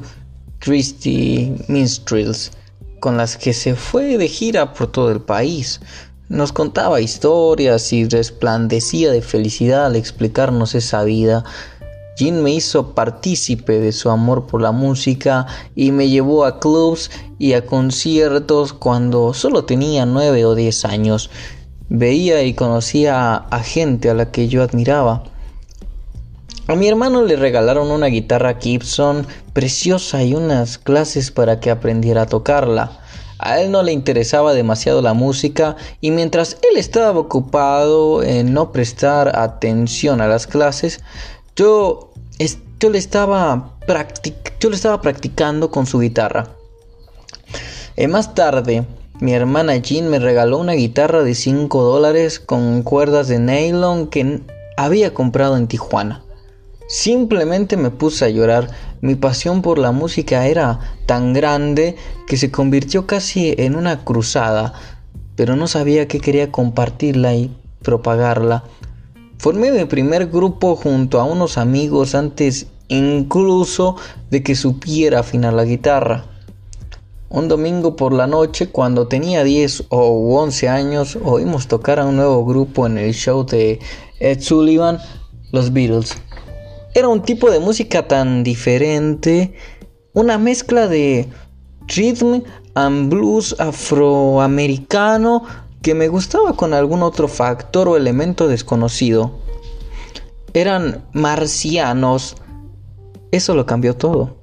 [0.59, 2.53] Christie Minstrels,
[3.01, 5.81] con las que se fue de gira por todo el país.
[6.29, 11.45] Nos contaba historias y resplandecía de felicidad al explicarnos esa vida
[12.19, 17.13] Jean me hizo partícipe de su amor por la música y me llevó a clubs
[17.39, 21.31] y a conciertos cuando solo tenía nueve o diez años.
[21.89, 25.23] Veía y conocía a gente a la que yo admiraba.
[26.69, 32.23] A mi hermano le regalaron una guitarra Gibson preciosa y unas clases para que aprendiera
[32.23, 32.93] a tocarla.
[33.41, 38.71] A él no le interesaba demasiado la música y mientras él estaba ocupado en no
[38.71, 41.01] prestar atención a las clases,
[41.57, 42.09] yo
[42.81, 46.49] yo le estaba, practicando con su guitarra.
[47.97, 48.85] Eh, más tarde,
[49.19, 54.43] mi hermana Jean me regaló una guitarra de 5 dólares con cuerdas de nylon que
[54.77, 56.23] había comprado en Tijuana.
[56.89, 58.71] Simplemente me puse a llorar.
[59.03, 61.97] Mi pasión por la música era tan grande
[62.27, 64.73] que se convirtió casi en una cruzada,
[65.37, 68.65] pero no sabía que quería compartirla y propagarla.
[69.37, 73.97] Formé mi primer grupo junto a unos amigos antes incluso
[74.31, 76.25] de que supiera afinar la guitarra.
[77.29, 82.17] Un domingo por la noche, cuando tenía 10 o 11 años, oímos tocar a un
[82.17, 83.79] nuevo grupo en el show de
[84.19, 84.99] Ed Sullivan,
[85.53, 86.17] los Beatles.
[86.99, 89.55] Era un tipo de música tan diferente,
[90.15, 91.29] una mezcla de
[91.87, 92.43] rhythm
[92.75, 95.45] and blues afroamericano
[95.81, 99.39] que me gustaba con algún otro factor o elemento desconocido.
[100.55, 102.35] Eran marcianos.
[103.31, 104.39] Eso lo cambió todo.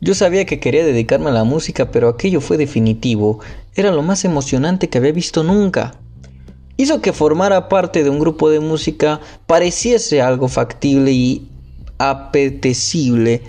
[0.00, 3.38] Yo sabía que quería dedicarme a la música, pero aquello fue definitivo.
[3.76, 5.94] Era lo más emocionante que había visto nunca.
[6.80, 11.48] Hizo que formara parte de un grupo de música pareciese algo factible y
[11.98, 13.42] apetecible,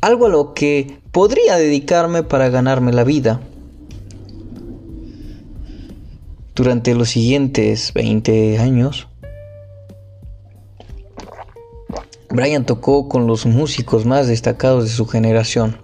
[0.00, 3.40] algo a lo que podría dedicarme para ganarme la vida.
[6.54, 9.08] Durante los siguientes 20 años,
[12.30, 15.78] Brian tocó con los músicos más destacados de su generación.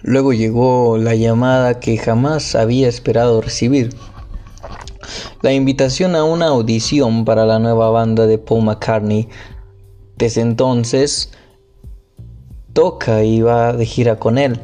[0.00, 3.90] Luego llegó la llamada que jamás había esperado recibir.
[5.42, 9.28] La invitación a una audición para la nueva banda de Paul McCartney.
[10.16, 11.30] Desde entonces,
[12.72, 14.60] toca y va de gira con él.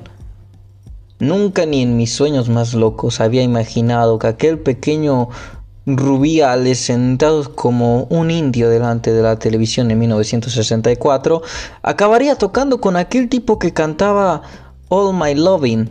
[1.19, 5.29] Nunca ni en mis sueños más locos había imaginado que aquel pequeño
[5.87, 11.43] Rubiales sentado como un indio delante de la televisión en 1964
[11.83, 14.43] acabaría tocando con aquel tipo que cantaba
[14.89, 15.91] All My Loving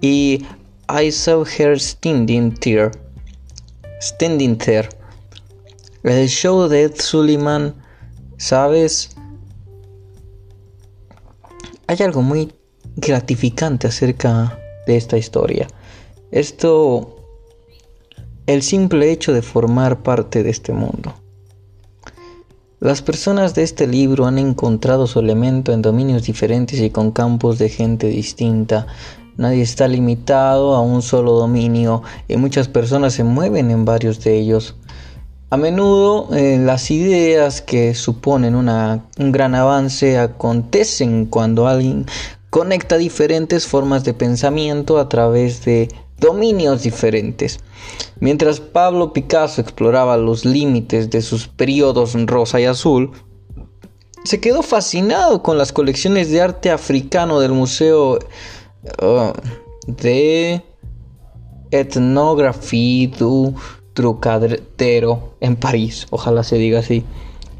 [0.00, 0.44] y
[0.88, 2.92] I Saw Her Standing There.
[4.00, 4.88] Standing There.
[6.02, 7.74] El show de Ed Sullivan,
[8.38, 9.10] ¿sabes?
[11.86, 12.52] Hay algo muy
[12.96, 15.68] gratificante acerca de esta historia.
[16.30, 17.16] Esto,
[18.46, 21.14] el simple hecho de formar parte de este mundo.
[22.78, 27.58] Las personas de este libro han encontrado su elemento en dominios diferentes y con campos
[27.58, 28.86] de gente distinta.
[29.40, 34.38] Nadie está limitado a un solo dominio y muchas personas se mueven en varios de
[34.38, 34.76] ellos.
[35.48, 42.04] A menudo eh, las ideas que suponen un gran avance acontecen cuando alguien
[42.50, 45.88] conecta diferentes formas de pensamiento a través de
[46.18, 47.60] dominios diferentes.
[48.18, 53.12] Mientras Pablo Picasso exploraba los límites de sus periodos rosa y azul,
[54.22, 58.18] se quedó fascinado con las colecciones de arte africano del Museo
[59.02, 59.32] uh,
[59.86, 60.62] de
[61.70, 63.54] Ethnographie du
[63.94, 67.04] Trucadero en París, ojalá se diga así.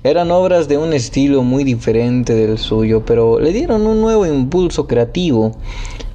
[0.02, 4.86] Eran obras de un estilo muy diferente del suyo, pero le dieron un nuevo impulso
[4.86, 5.52] creativo.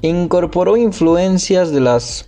[0.02, 2.26] Incorporó influencias de las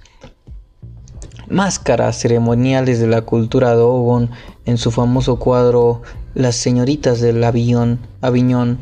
[1.49, 4.31] máscaras ceremoniales de la cultura Dogon
[4.67, 6.03] en su famoso cuadro
[6.35, 8.79] Las señoritas del Avión, Aviñón,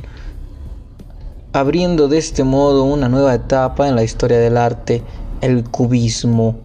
[1.58, 5.02] abriendo de este modo una nueva etapa en la historia del arte,
[5.40, 6.58] el cubismo.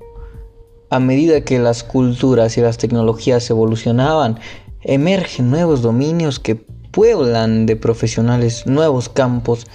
[0.89, 4.39] A medida que las culturas y las tecnologías evolucionaban,
[4.81, 9.65] emergen nuevos dominios que pueblan de profesionales nuevos campos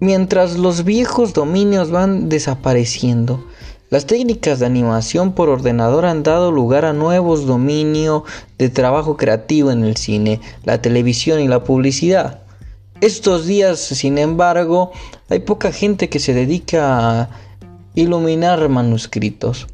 [0.00, 3.44] Mientras los viejos dominios van desapareciendo,
[3.90, 8.22] las técnicas de animación por ordenador han dado lugar a nuevos dominios
[8.58, 12.42] de trabajo creativo en el cine, la televisión y la publicidad.
[13.00, 14.92] Estos días, sin embargo,
[15.30, 17.30] hay poca gente que se dedica a
[17.94, 19.68] iluminar manuscritos.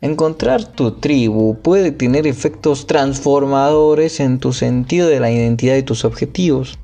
[0.00, 6.04] Encontrar tu tribu puede tener efectos transformadores en tu sentido de la identidad y tus
[6.04, 6.78] objetivos.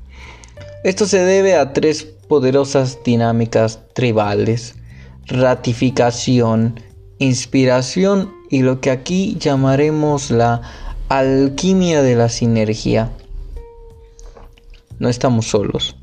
[0.83, 4.75] Esto se debe a tres poderosas dinámicas tribales,
[5.27, 6.79] ratificación,
[7.19, 10.61] inspiración y lo que aquí llamaremos la
[11.09, 13.11] alquimia de la sinergia.
[14.99, 15.95] No estamos solos.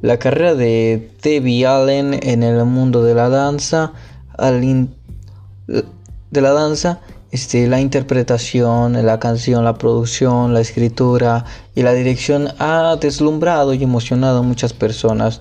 [0.00, 3.92] La carrera de Debbie Allen en el mundo de la danza,
[4.36, 7.00] de la danza
[7.32, 13.82] este, la interpretación, la canción, la producción, la escritura y la dirección ha deslumbrado y
[13.82, 15.40] emocionado a muchas personas.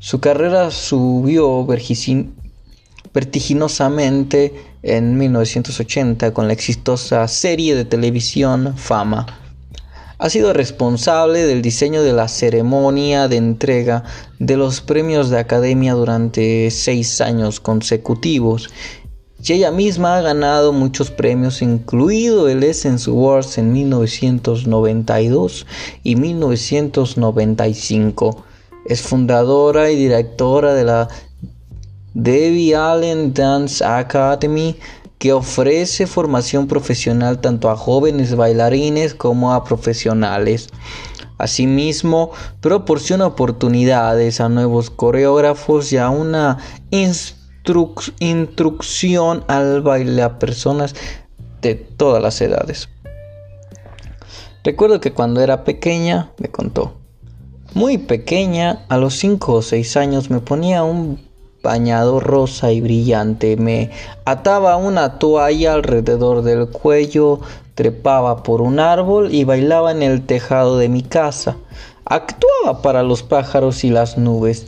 [0.00, 1.66] Su carrera subió
[3.12, 9.26] vertiginosamente en 1980 con la exitosa serie de televisión Fama.
[10.18, 14.04] Ha sido responsable del diseño de la ceremonia de entrega
[14.38, 18.70] de los premios de academia durante seis años consecutivos
[19.42, 25.66] y ella misma ha ganado muchos premios, incluido el Essence Awards en 1992
[26.04, 28.44] y 1995.
[28.88, 31.08] Es fundadora y directora de la
[32.14, 34.78] Debbie Allen Dance Academy,
[35.18, 40.70] que ofrece formación profesional tanto a jóvenes bailarines como a profesionales.
[41.36, 42.30] Asimismo,
[42.62, 46.56] proporciona oportunidades a nuevos coreógrafos y a una
[48.18, 50.94] instrucción al baile a personas
[51.60, 52.88] de todas las edades.
[54.64, 56.97] Recuerdo que cuando era pequeña, me contó,
[57.74, 61.20] muy pequeña, a los 5 o 6 años me ponía un
[61.62, 63.90] bañado rosa y brillante, me
[64.24, 67.40] ataba una toalla alrededor del cuello,
[67.74, 71.56] trepaba por un árbol y bailaba en el tejado de mi casa.
[72.04, 74.66] Actuaba para los pájaros y las nubes.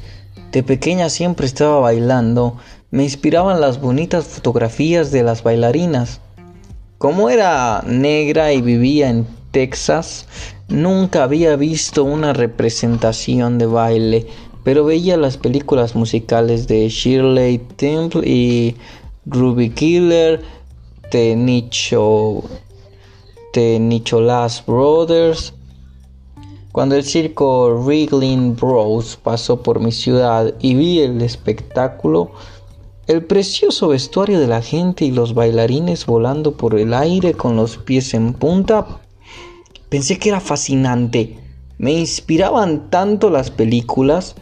[0.53, 2.57] De pequeña siempre estaba bailando,
[2.91, 6.21] me inspiraban las bonitas fotografías de las bailarinas.
[6.99, 10.27] Como era negra y vivía en Texas,
[10.69, 14.27] nunca había visto una representación de baile,
[14.65, 18.77] pero veía las películas musicales de Shirley Temple y
[19.27, 20.43] Ruby Killer,
[21.11, 22.45] de Nicho,
[23.53, 25.55] de Nicholas Brothers.
[26.73, 32.31] Cuando el circo Wriggling Bros pasó por mi ciudad y vi el espectáculo,
[33.09, 37.77] el precioso vestuario de la gente y los bailarines volando por el aire con los
[37.77, 39.01] pies en punta,
[39.91, 41.39] pensé que era fascinante.
[41.77, 44.37] Me inspiraban tanto las películas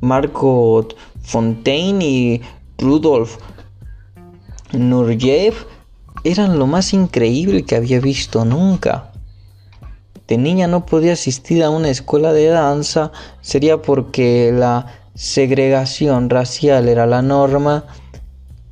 [0.00, 0.88] Marco
[1.20, 2.40] Fontaine y
[2.78, 3.36] Rudolf
[4.72, 5.54] Nureyev
[6.24, 9.12] eran lo más increíble que había visto nunca.
[10.26, 16.88] De niña no podía asistir a una escuela de danza, sería porque la segregación racial
[16.88, 17.84] era la norma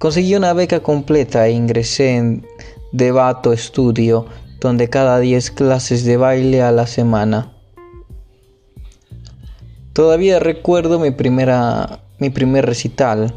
[0.01, 2.47] Conseguí una beca completa e ingresé en
[2.91, 4.25] Debato Studio,
[4.61, 7.53] donde cada 10 clases de baile a la semana.
[9.93, 13.35] Todavía recuerdo mi, primera, mi primer recital.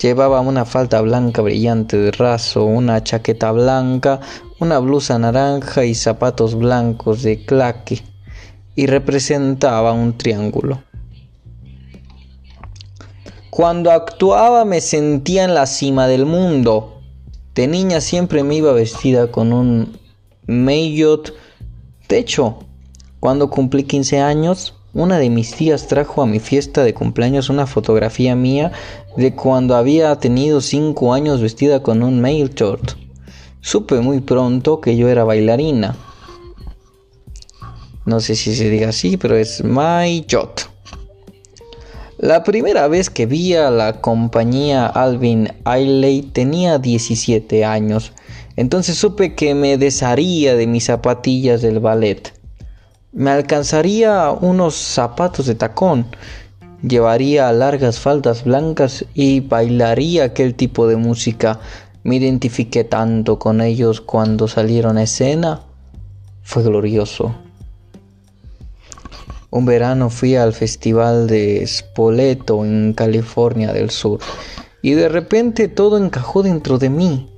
[0.00, 4.20] Llevaba una falda blanca brillante de raso, una chaqueta blanca,
[4.60, 8.02] una blusa naranja y zapatos blancos de claque,
[8.74, 10.82] y representaba un triángulo.
[13.50, 17.00] Cuando actuaba me sentía en la cima del mundo.
[17.54, 20.03] De niña siempre me iba vestida con un
[20.46, 21.34] maillot.
[22.08, 22.58] De hecho,
[23.20, 27.66] cuando cumplí 15 años, una de mis tías trajo a mi fiesta de cumpleaños una
[27.66, 28.70] fotografía mía
[29.16, 32.96] de cuando había tenido 5 años vestida con un maillot.
[33.60, 35.96] Supe muy pronto que yo era bailarina.
[38.06, 40.70] No sé si se diga así, pero es maillot.
[42.18, 48.12] La primera vez que vi a la compañía Alvin Ailey tenía 17 años,
[48.56, 52.32] entonces supe que me desharía de mis zapatillas del ballet.
[53.12, 56.06] Me alcanzaría unos zapatos de tacón,
[56.82, 61.60] llevaría largas faldas blancas y bailaría aquel tipo de música.
[62.02, 65.60] Me identifiqué tanto con ellos cuando salieron a escena.
[66.42, 67.34] Fue glorioso.
[69.50, 74.18] Un verano fui al festival de Spoleto en California del Sur
[74.82, 77.30] y de repente todo encajó dentro de mí.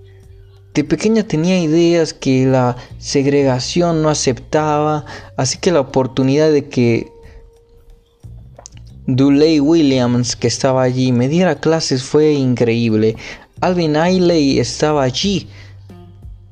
[0.76, 5.06] De pequeña tenía ideas que la segregación no aceptaba,
[5.38, 7.10] así que la oportunidad de que
[9.06, 13.16] Duley Williams, que estaba allí, me diera clases fue increíble.
[13.62, 15.48] Alvin Ailey estaba allí.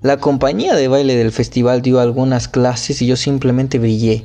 [0.00, 4.24] La compañía de baile del festival dio algunas clases y yo simplemente brillé.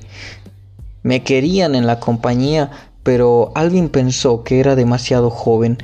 [1.03, 2.71] Me querían en la compañía,
[3.03, 5.77] pero Alvin pensó que era demasiado joven.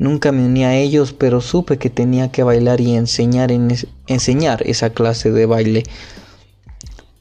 [0.00, 3.50] Nunca me uní a ellos, pero supe que tenía que bailar y enseñar,
[4.06, 5.82] enseñar esa clase de baile.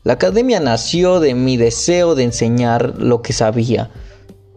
[0.06, 3.92] La academia nació de mi deseo de enseñar lo que sabía.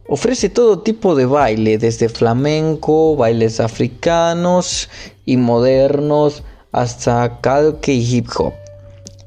[0.07, 4.89] Ofrece todo tipo de baile, desde flamenco, bailes africanos
[5.27, 8.53] y modernos, hasta calque y hip hop.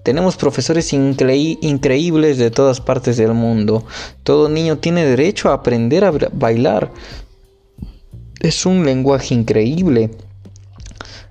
[0.03, 3.83] Tenemos profesores increíbles de todas partes del mundo.
[4.23, 6.91] Todo niño tiene derecho a aprender a bailar.
[8.45, 10.11] Es un lenguaje increíble.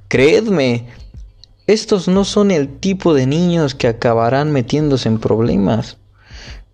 [0.09, 0.89] Creedme,
[1.69, 5.97] estos no son el tipo de niños que acabarán metiéndose en problemas.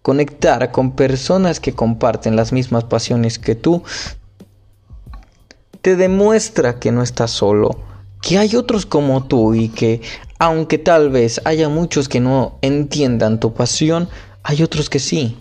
[0.00, 3.82] Conectar con personas que comparten las mismas pasiones que tú
[5.82, 7.78] te demuestra que no estás solo,
[8.22, 10.00] que hay otros como tú y que
[10.38, 14.08] aunque tal vez haya muchos que no entiendan tu pasión,
[14.42, 15.36] hay otros que sí.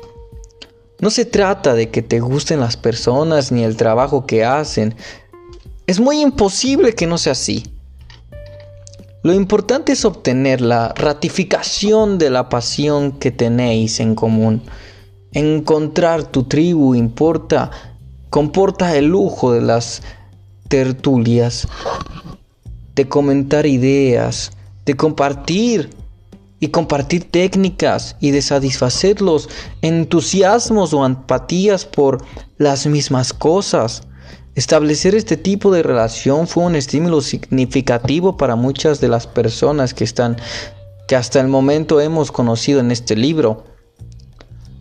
[1.00, 4.96] No se trata de que te gusten las personas ni el trabajo que hacen.
[5.88, 7.64] Es muy imposible que no sea así.
[9.24, 14.62] Lo importante es obtener la ratificación de la pasión que tenéis en común.
[15.32, 17.72] Encontrar tu tribu importa,
[18.30, 20.02] comporta el lujo de las
[20.68, 21.68] tertulias,
[22.96, 24.52] de comentar ideas,
[24.86, 25.90] de compartir
[26.60, 29.50] y compartir técnicas y de satisfacer los
[29.82, 32.24] entusiasmos o empatías por
[32.58, 34.04] las mismas cosas.
[34.56, 40.04] Establecer este tipo de relación fue un estímulo significativo para muchas de las personas que
[40.04, 40.38] están
[41.08, 43.64] que hasta el momento hemos conocido en este libro.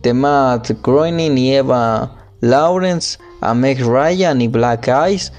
[0.03, 5.33] De Matt Groening y Eva Lawrence a Meg Ryan y Black Eyes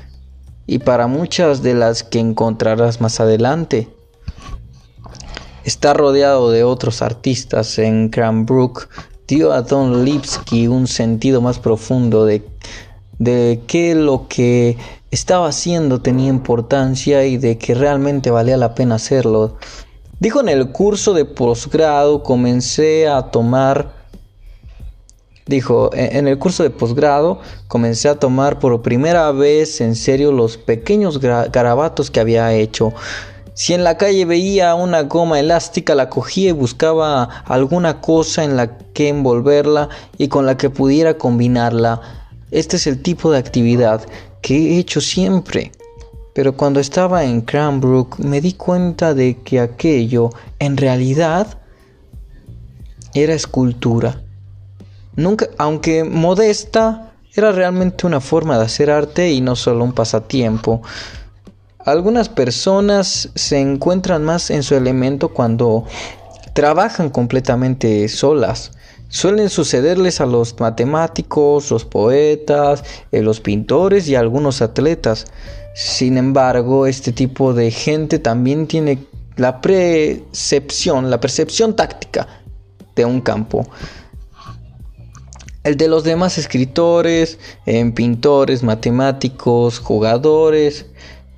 [0.66, 3.88] y para muchas de las que encontrarás más adelante.
[5.70, 8.88] Está rodeado de otros artistas en Cranbrook,
[9.28, 12.42] dio a Don Lipsky un sentido más profundo de,
[13.20, 14.76] de que lo que
[15.12, 19.58] estaba haciendo tenía importancia y de que realmente valía la pena hacerlo.
[20.18, 23.92] Dijo en el curso de posgrado comencé a tomar
[25.46, 30.32] dijo, e-, en el curso de posgrado comencé a tomar por primera vez en serio
[30.32, 32.92] los pequeños garabatos que había hecho.
[33.61, 38.56] Si en la calle veía una goma elástica, la cogía y buscaba alguna cosa en
[38.56, 42.00] la que envolverla y con la que pudiera combinarla.
[42.50, 44.00] Este es el tipo de actividad
[44.40, 45.72] que he hecho siempre.
[46.32, 51.58] Pero cuando estaba en Cranbrook me di cuenta de que aquello en realidad
[53.12, 54.22] era escultura.
[55.16, 60.80] Nunca, aunque modesta, era realmente una forma de hacer arte y no solo un pasatiempo.
[61.86, 65.84] Algunas personas se encuentran más en su elemento cuando
[66.52, 68.72] trabajan completamente solas.
[69.08, 75.24] Suelen sucederles a los matemáticos, los poetas, eh, los pintores y algunos atletas.
[75.74, 78.98] Sin embargo, este tipo de gente también tiene
[79.36, 82.28] la percepción, la percepción táctica
[82.94, 83.66] de un campo.
[85.64, 90.86] El de los demás escritores, eh, pintores, matemáticos, jugadores,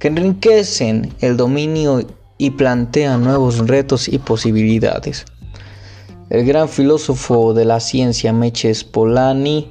[0.03, 2.05] que enriquecen el dominio
[2.37, 5.25] y plantean nuevos retos y posibilidades.
[6.29, 9.69] El gran filósofo de la ciencia Meches Polani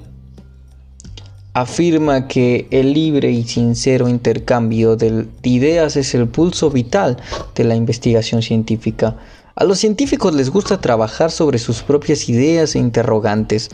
[1.53, 7.17] afirma que el libre y sincero intercambio de ideas es el pulso vital
[7.53, 9.17] de la investigación científica.
[9.55, 13.69] A los científicos les gusta trabajar sobre sus propias ideas e interrogantes,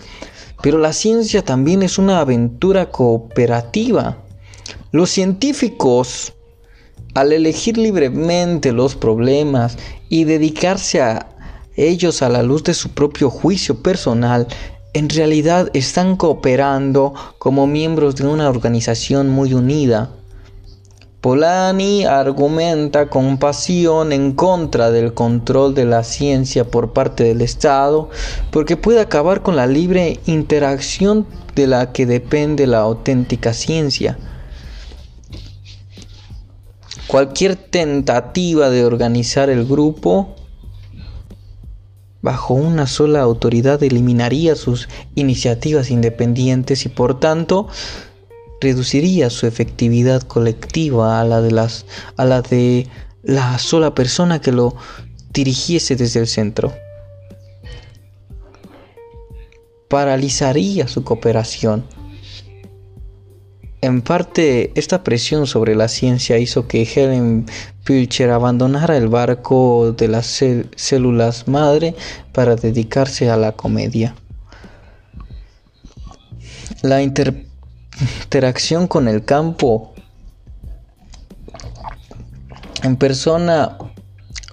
[0.64, 4.18] pero la ciencia también es una aventura cooperativa.
[4.92, 6.34] Los científicos,
[7.18, 9.76] al elegir libremente los problemas
[10.08, 11.30] y dedicarse a
[11.76, 14.46] ellos a la luz de su propio juicio personal,
[14.94, 20.12] en realidad están cooperando como miembros de una organización muy unida.
[21.20, 28.12] Polanyi argumenta con pasión en contra del control de la ciencia por parte del Estado
[28.52, 34.20] porque puede acabar con la libre interacción de la que depende la auténtica ciencia.
[37.08, 40.36] Cualquier tentativa de organizar el grupo
[42.22, 47.70] bajo una sola autoridad eliminaría sus iniciativas independientes y por tanto
[48.60, 51.42] reduciría su efectividad colectiva a la
[52.42, 52.88] de
[53.24, 54.76] la sola persona que lo
[55.32, 56.74] dirigiese desde el centro.
[59.88, 61.86] Paralizaría su cooperación
[63.82, 67.46] en parte, esta presión sobre la ciencia hizo que Helen
[67.84, 70.26] Pilcher abandonara el barco de las
[70.76, 71.96] células madre
[72.34, 74.16] para dedicarse a la comedia.
[76.82, 79.94] La interacción con el campo
[82.84, 83.78] en persona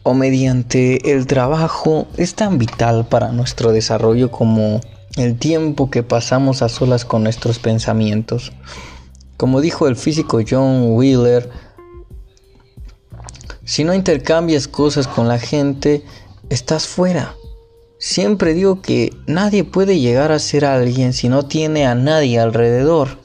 [0.03, 4.81] o mediante el trabajo es tan vital para nuestro desarrollo como
[5.17, 8.53] el tiempo que pasamos a solas con nuestros pensamientos.
[9.37, 11.51] Como dijo el físico John Wheeler,
[13.65, 16.05] si no intercambias cosas con la gente,
[16.51, 17.35] estás fuera.
[17.99, 23.19] Siempre digo que nadie puede llegar a ser alguien si no tiene a nadie alrededor.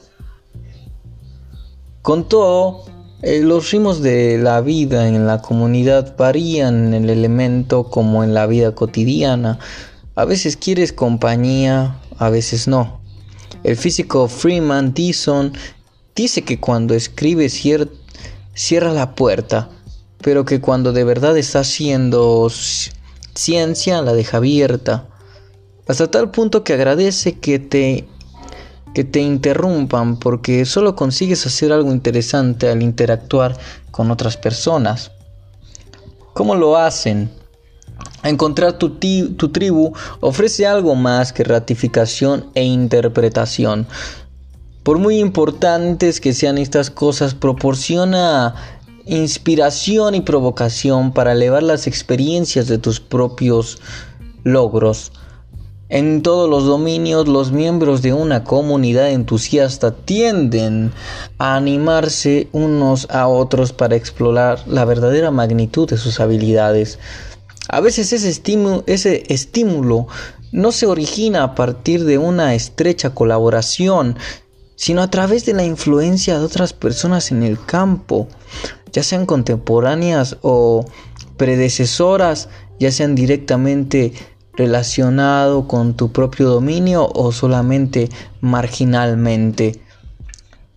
[2.00, 2.84] Con todo,
[3.20, 8.32] eh, los ritmos de la vida en la comunidad varían en el elemento como en
[8.32, 9.58] la vida cotidiana.
[10.14, 13.00] A veces quieres compañía, a veces no.
[13.62, 15.52] El físico Freeman Dyson
[16.14, 19.70] Dice que cuando escribe cierra la puerta,
[20.22, 22.50] pero que cuando de verdad está haciendo
[23.34, 25.06] ciencia la deja abierta.
[25.86, 28.06] Hasta tal punto que agradece que te
[28.94, 33.56] que te interrumpan porque solo consigues hacer algo interesante al interactuar
[33.90, 35.12] con otras personas.
[36.34, 37.30] ¿Cómo lo hacen?
[38.22, 43.86] Encontrar tu, tu, tribu ofrece algo más que ratificación e interpretación.
[44.82, 48.54] Por muy importantes que sean estas cosas, proporciona
[49.04, 53.78] inspiración y provocación para elevar las experiencias de tus propios
[54.42, 55.12] logros.
[55.90, 60.92] En todos los dominios, los miembros de una comunidad entusiasta tienden
[61.38, 66.98] a animarse unos a otros para explorar la verdadera magnitud de sus habilidades.
[67.68, 70.06] A veces ese estímulo, ese estímulo
[70.52, 74.16] no se origina a partir de una estrecha colaboración,
[74.80, 78.28] sino a través de la influencia de otras personas en el campo,
[78.92, 80.86] ya sean contemporáneas o
[81.36, 84.14] predecesoras, ya sean directamente
[84.54, 88.08] relacionado con tu propio dominio o solamente
[88.40, 89.82] marginalmente.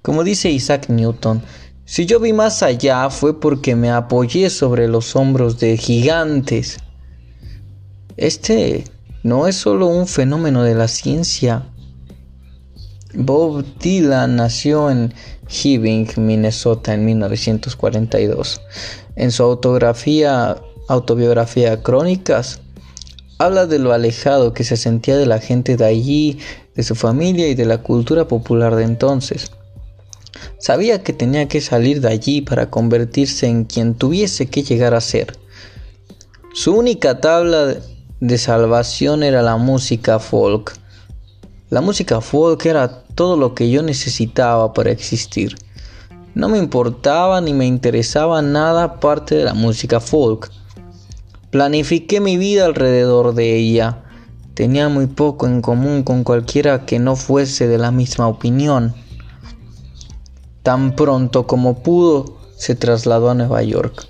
[0.02, 1.42] Como dice Isaac Newton,
[1.86, 6.78] si yo vi más allá fue porque me apoyé sobre los hombros de gigantes.
[8.18, 8.84] Este
[9.24, 11.70] no es solo un fenómeno de la ciencia,
[13.16, 15.14] Bob Dylan nació en
[15.48, 18.60] Hibbing, Minnesota en 1942.
[19.16, 20.58] En su autobiografía,
[20.88, 22.62] autobiografía Crónicas,
[23.38, 26.40] habla de lo alejado que se sentía de la gente de allí,
[26.76, 29.52] de su familia y de la cultura popular de entonces.
[30.58, 35.02] Sabía que tenía que salir de allí para convertirse en quien tuviese que llegar a
[35.02, 35.38] ser.
[36.56, 37.76] Su única tabla
[38.20, 40.83] de salvación era la música folk.
[41.74, 45.56] La música folk era todo lo que yo necesitaba para existir.
[46.36, 50.52] No me importaba ni me interesaba nada aparte de la música folk.
[51.50, 54.04] Planifiqué mi vida alrededor de ella.
[54.54, 58.94] Tenía muy poco en común con cualquiera que no fuese de la misma opinión.
[60.62, 64.06] Tan pronto como pudo, se trasladó a Nueva York.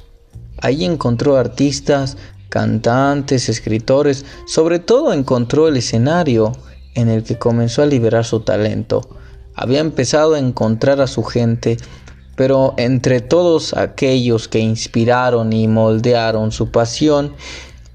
[0.58, 2.18] Allí encontró artistas,
[2.50, 6.52] cantantes, escritores, sobre todo encontró el escenario
[6.96, 9.02] en el que comenzó a liberar su talento.
[9.56, 11.78] Había empezado a encontrar a su gente,
[12.36, 17.34] pero entre todos aquellos que inspiraron y moldearon su pasión,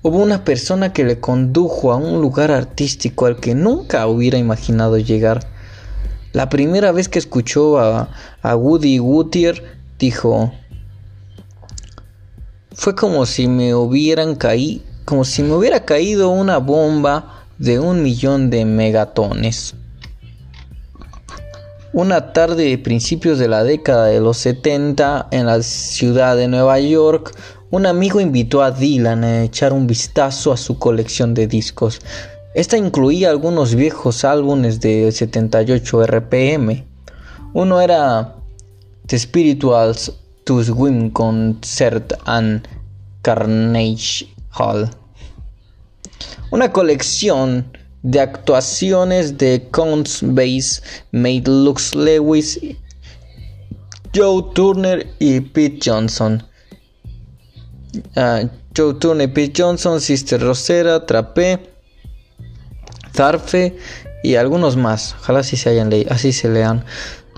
[0.02, 4.98] hubo una persona que le condujo a un lugar artístico al que nunca hubiera imaginado
[4.98, 5.48] llegar.
[6.32, 8.08] La primera vez que escuchó a,
[8.54, 9.64] Woody Gutier,
[9.98, 10.52] dijo,
[12.72, 18.02] fue como si me hubieran caído, como si me hubiera caído una bomba de un
[18.02, 19.74] millón de megatones.
[21.92, 26.78] Una tarde de principios de la década de los 70 en la ciudad de Nueva
[26.78, 27.34] York,
[27.70, 32.00] un amigo invitó a Dylan a echar un vistazo a su colección de discos.
[32.54, 36.84] Esta incluía algunos viejos álbumes de 78 RPM.
[37.54, 38.36] Uno era
[39.06, 40.12] The Spirituals
[40.44, 42.66] to Swim Concert and
[43.22, 44.90] Carnage Hall.
[46.50, 52.58] Una colección de actuaciones de Counts Bass, Made Lux Lewis,
[54.14, 56.42] Joe Turner y Pete Johnson.
[58.16, 58.42] Ah,
[58.76, 61.70] Joe Turner, Pete Johnson, Sister Rosera, Trapé,
[63.14, 63.76] Zarfe
[64.22, 65.14] y algunos más.
[65.20, 66.84] Ojalá así se hayan leído, así se lean.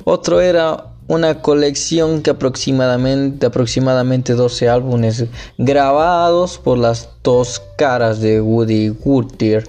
[0.05, 5.25] Otro era una colección que aproximadamente, aproximadamente 12 álbumes
[5.59, 9.65] grabados por las dos caras de Woody Guthrie.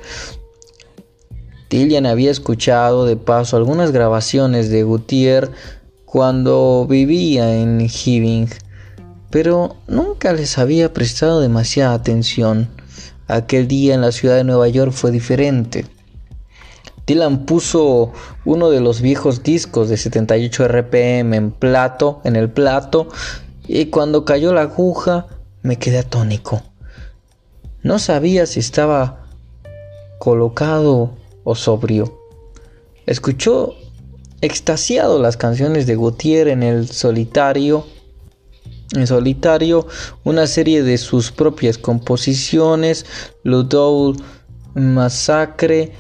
[1.68, 5.50] Dillian había escuchado de paso algunas grabaciones de Gutiérrez
[6.06, 8.48] cuando vivía en Hibbing,
[9.32, 12.70] pero nunca les había prestado demasiada atención.
[13.28, 15.88] Aquel día en la ciudad de Nueva York fue diferente.
[17.12, 18.14] Dylan puso
[18.46, 23.10] uno de los viejos discos de 78 RPM en plato, en el plato,
[23.68, 25.28] y cuando cayó la aguja
[25.62, 26.64] me quedé atónico.
[27.84, 29.26] No sabía si estaba
[30.20, 32.18] colocado o sobrio.
[33.06, 33.76] Escuchó
[34.40, 37.86] extasiado las canciones de Gautier en el solitario,
[38.96, 39.86] en solitario,
[40.24, 43.06] una serie de sus propias composiciones,
[43.44, 44.16] Ludow
[44.76, 45.92] Massacre,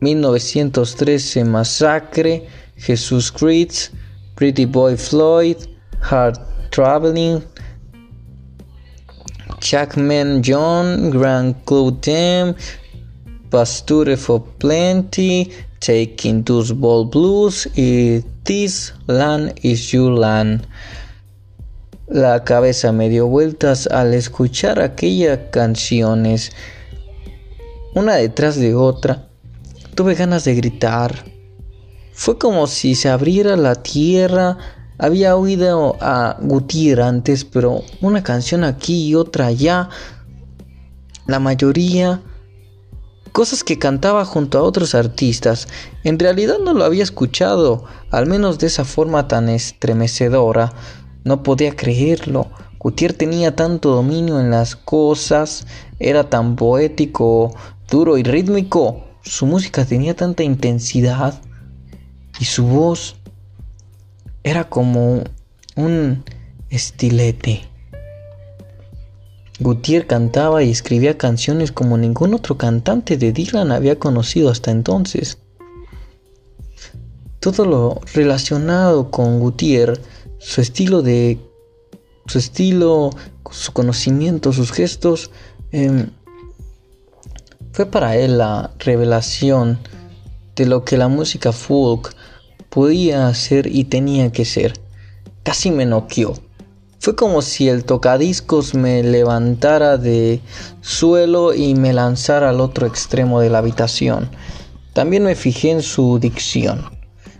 [0.00, 2.42] 1913 Massacre,
[2.76, 3.92] Jesus Christ,
[4.34, 5.56] Pretty Boy Floyd,
[6.00, 6.38] Hard
[6.70, 7.42] Traveling,
[9.60, 12.54] Jackman John, Grand Clothing,
[13.50, 20.66] Pasture for Plenty, Taking Those Ball Blues y This Land is Your Land.
[22.08, 26.52] La cabeza me dio vueltas al escuchar aquellas canciones,
[27.94, 29.25] una detrás de otra.
[29.96, 31.24] Tuve ganas de gritar.
[32.12, 34.58] Fue como si se abriera la tierra.
[34.98, 39.88] Había oído a Gutiérrez antes, pero una canción aquí y otra allá.
[41.26, 42.20] La mayoría
[43.32, 45.66] cosas que cantaba junto a otros artistas.
[46.04, 50.74] En realidad no lo había escuchado, al menos de esa forma tan estremecedora.
[51.24, 52.50] No podía creerlo.
[52.78, 55.66] Gutiérrez tenía tanto dominio en las cosas,
[55.98, 57.54] era tan poético,
[57.90, 59.05] duro y rítmico.
[59.26, 61.40] Su música tenía tanta intensidad
[62.38, 63.16] y su voz
[64.44, 65.24] era como
[65.74, 66.24] un
[66.70, 67.62] estilete.
[69.58, 75.38] Gutiérrez cantaba y escribía canciones como ningún otro cantante de Dylan había conocido hasta entonces.
[77.40, 80.00] Todo lo relacionado con Gutiérrez,
[80.38, 81.40] su estilo de
[82.26, 83.10] su estilo,
[83.50, 85.30] su conocimiento, sus gestos,
[85.72, 86.10] em,
[87.76, 89.78] fue para él la revelación
[90.54, 92.16] de lo que la música folk
[92.70, 94.80] podía ser y tenía que ser.
[95.42, 96.32] Casi me noqueó.
[97.00, 100.40] Fue como si el tocadiscos me levantara de
[100.80, 104.30] suelo y me lanzara al otro extremo de la habitación.
[104.94, 106.82] También me fijé en su dicción.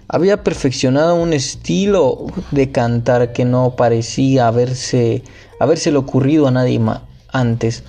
[0.07, 5.22] Había perfeccionado un estilo de cantar que no parecía haberse,
[5.61, 6.78] habérselo ocurrido a nadie
[7.32, 7.84] antes.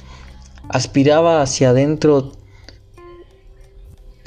[0.69, 2.36] Aspiraba hacia adentro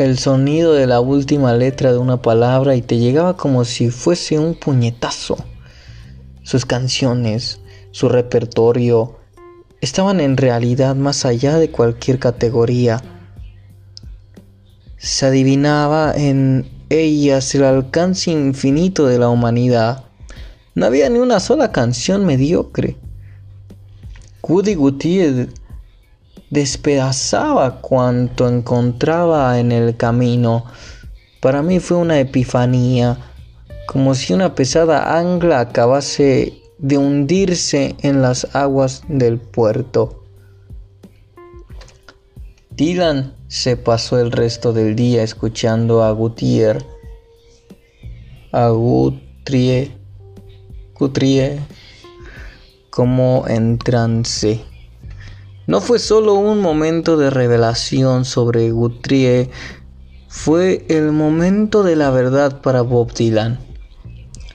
[0.01, 4.38] el sonido de la última letra de una palabra y te llegaba como si fuese
[4.38, 5.36] un puñetazo.
[6.42, 9.18] Sus canciones, su repertorio,
[9.82, 13.03] estaban en realidad más allá de cualquier categoría.
[14.96, 20.05] Se adivinaba en ellas el alcance infinito de la humanidad.
[20.74, 22.96] No había ni una sola canción mediocre.
[24.42, 25.51] Woody Gutiérrez
[26.51, 30.64] despedazaba cuanto encontraba en el camino.
[31.40, 33.18] Para mí fue una epifanía,
[33.86, 40.24] como si una pesada ancla acabase de hundirse en las aguas del puerto.
[42.70, 46.86] Dylan se pasó el resto del día escuchando a Gutiérrez,
[48.53, 49.92] a Guthrie,
[50.98, 51.61] Guthrie,
[52.90, 54.69] como en trance.
[55.70, 59.50] No fue solo un momento de revelación sobre Guthrie,
[60.26, 63.60] fue el momento de la verdad para Bob Dylan.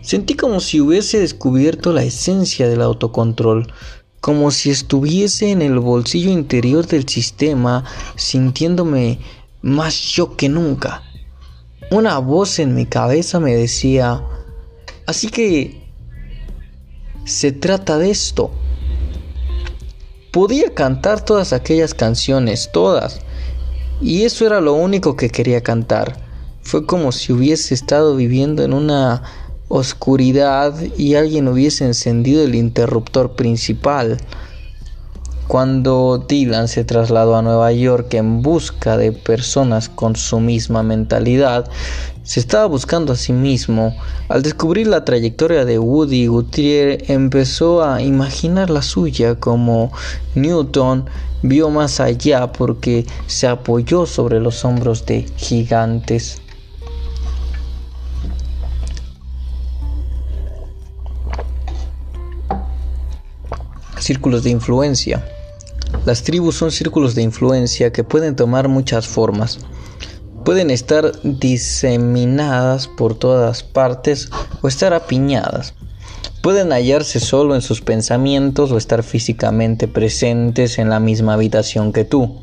[0.02, 3.72] Sentí como si hubiese descubierto la esencia del autocontrol,
[4.20, 7.86] como si estuviese en el bolsillo interior del sistema,
[8.18, 9.20] sintiéndome
[9.62, 11.02] más yo que nunca.
[11.92, 14.22] Una voz en mi cabeza me decía,
[15.08, 15.82] así que
[17.24, 18.52] se trata de esto.
[20.36, 23.22] Podía cantar todas aquellas canciones, todas,
[24.02, 26.18] y eso era lo único que quería cantar.
[26.62, 29.24] Fue como si hubiese estado viviendo en una
[29.70, 34.18] oscuridad y alguien hubiese encendido el interruptor principal.
[35.48, 41.70] Cuando Dylan se trasladó a Nueva York en busca de personas con su misma mentalidad,
[42.24, 43.96] se estaba buscando a sí mismo.
[44.28, 49.92] Al descubrir la trayectoria de Woody Guthrie empezó a imaginar la suya como
[50.34, 51.06] Newton
[51.44, 56.42] vio más allá porque se apoyó sobre los hombros de gigantes.
[64.00, 65.35] Círculos de influencia.
[66.04, 69.60] Las tribus son círculos de influencia que pueden tomar muchas formas.
[70.44, 74.30] Pueden estar diseminadas por todas partes
[74.62, 75.74] o estar apiñadas.
[76.44, 82.04] Pueden hallarse solo en sus pensamientos o estar físicamente presentes en la misma habitación que
[82.04, 82.42] tú.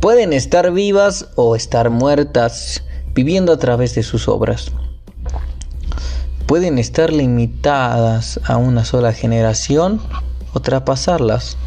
[0.00, 2.82] Pueden estar vivas o estar muertas,
[3.14, 4.72] viviendo a través de sus obras.
[6.46, 10.00] Pueden estar limitadas a una sola generación
[10.54, 11.58] o traspasarlas.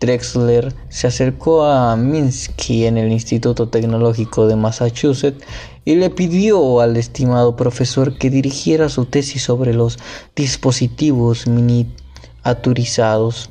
[0.00, 5.44] Drexler se acercó a Minsky en el Instituto Tecnológico de Massachusetts
[5.84, 10.00] y le pidió al estimado profesor que dirigiera su tesis sobre los
[10.34, 13.50] dispositivos miniaturizados.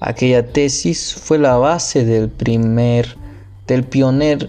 [0.00, 3.18] Aquella tesis fue la base del primer
[3.66, 4.48] del pioner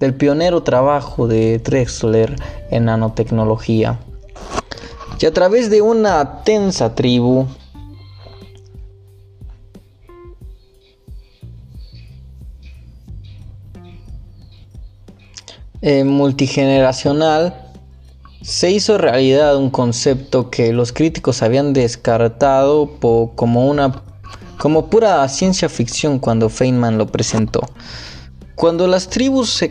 [0.00, 2.34] del pionero trabajo de Drexler
[2.70, 4.00] en nanotecnología
[5.20, 7.46] y a través de una tensa tribu
[15.82, 17.64] eh, multigeneracional
[18.42, 22.88] se hizo realidad un concepto que los críticos habían descartado
[23.34, 24.02] como una
[24.58, 27.60] como pura ciencia ficción cuando Feynman lo presentó.
[28.56, 29.70] Cuando las tribus se,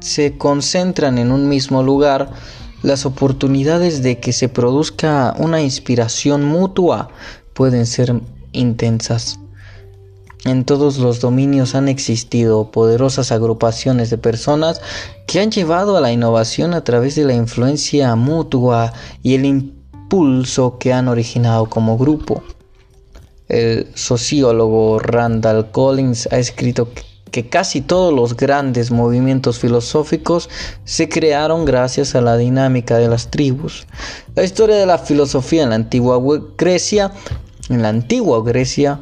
[0.00, 2.30] se concentran en un mismo lugar,
[2.82, 7.10] las oportunidades de que se produzca una inspiración mutua
[7.52, 8.20] pueden ser
[8.52, 9.38] intensas.
[10.46, 14.80] En todos los dominios han existido poderosas agrupaciones de personas
[15.26, 20.78] que han llevado a la innovación a través de la influencia mutua y el impulso
[20.78, 22.42] que han originado como grupo.
[23.48, 30.48] El sociólogo Randall Collins ha escrito que que casi todos los grandes movimientos filosóficos
[30.84, 33.86] se crearon gracias a la dinámica de las tribus.
[34.34, 36.20] La historia de la filosofía en la antigua
[36.56, 37.12] Grecia,
[37.68, 39.00] en la antigua Grecia,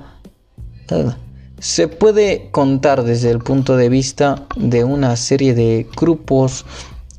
[1.58, 6.64] se puede contar desde el punto de vista de una serie de grupos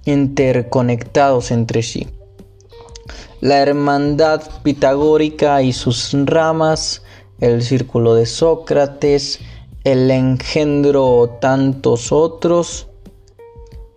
[0.06, 2.08] interconectados entre sí.
[3.42, 7.04] La hermandad pitagórica y sus ramas,
[7.40, 9.40] el círculo de Sócrates,
[9.92, 12.88] el engendro tantos otros.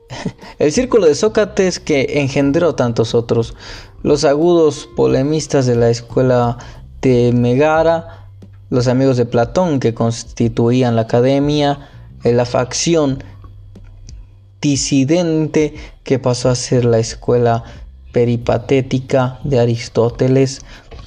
[0.58, 3.54] El círculo de Sócrates que engendró tantos otros.
[4.02, 6.58] Los agudos polemistas de la escuela
[7.02, 8.28] de Megara,
[8.70, 11.88] los amigos de Platón que constituían la academia,
[12.24, 13.22] eh, la facción
[14.60, 15.74] disidente
[16.04, 17.64] que pasó a ser la escuela
[18.12, 20.62] peripatética de Aristóteles,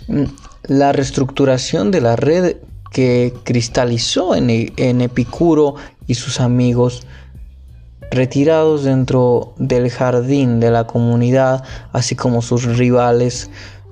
[0.08, 0.24] mm,
[0.68, 2.58] la reestructuración de la red
[2.96, 5.76] que cristalizó en, en Epicuro
[6.08, 7.06] y sus amigos,
[8.10, 13.50] retirados dentro del jardín de la comunidad, así como sus rivales,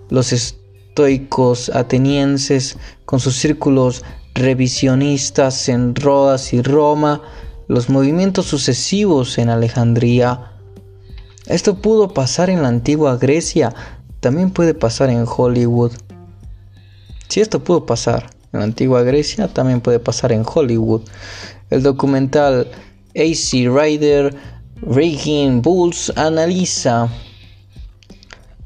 [0.10, 7.22] los estoicos atenienses, con sus círculos revisionistas en Rodas y Roma,
[7.68, 10.54] los movimientos sucesivos en Alejandría.
[11.48, 13.76] Esto pudo pasar en la antigua Grecia,
[14.22, 15.92] también puede pasar en Hollywood.
[17.28, 21.02] Si esto pudo pasar en la antigua Grecia, también puede pasar en Hollywood.
[21.70, 22.68] El documental
[23.16, 24.36] AC Rider
[24.82, 27.10] Raging Bulls analiza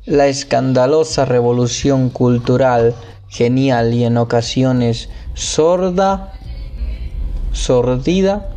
[0.05, 2.95] la escandalosa revolución cultural
[3.29, 6.33] genial y en ocasiones sorda,
[7.51, 8.53] sordida,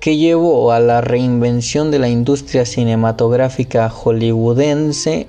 [0.00, 5.28] que llevó a la reinvención de la industria cinematográfica hollywoodense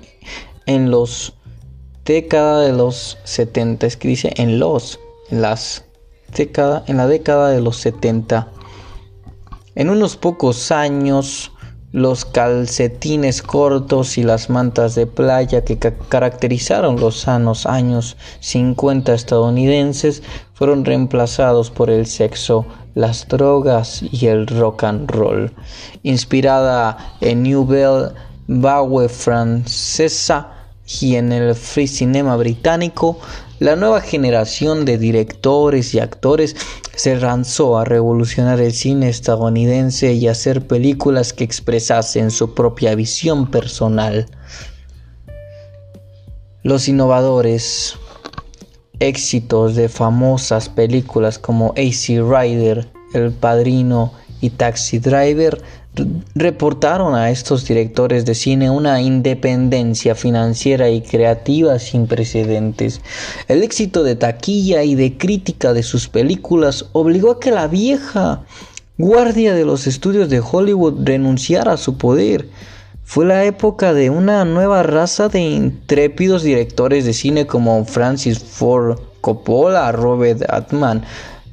[0.66, 1.34] en los
[2.06, 4.99] décadas de los 70, es que dice en los,
[5.30, 5.86] en las
[6.36, 8.47] década, en la década de los 70.
[9.76, 11.52] En unos pocos años
[11.91, 20.24] los calcetines cortos y las mantas de playa que caracterizaron los sanos años 50 estadounidenses
[20.54, 25.52] fueron reemplazados por el sexo, las drogas y el rock and roll.
[26.04, 28.14] Inspirada en New Belle
[28.47, 30.61] Bowie francesa
[31.00, 33.20] y en el free cinema británico,
[33.60, 36.56] la nueva generación de directores y actores
[36.96, 43.50] se lanzó a revolucionar el cine estadounidense y hacer películas que expresasen su propia visión
[43.52, 44.28] personal.
[46.64, 47.96] Los innovadores
[49.00, 55.62] éxitos de famosas películas como AC Rider, El Padrino y Taxi Driver
[56.36, 63.02] reportaron a estos directores de cine una independencia financiera y creativa sin precedentes.
[63.48, 68.44] El éxito de taquilla y de crítica de sus películas obligó a que la vieja
[68.98, 72.48] guardia de los estudios de Hollywood renunciara a su poder.
[73.04, 79.00] Fue la época de una nueva raza de intrépidos directores de cine como Francis Ford
[79.20, 81.04] Coppola, Robert Altman,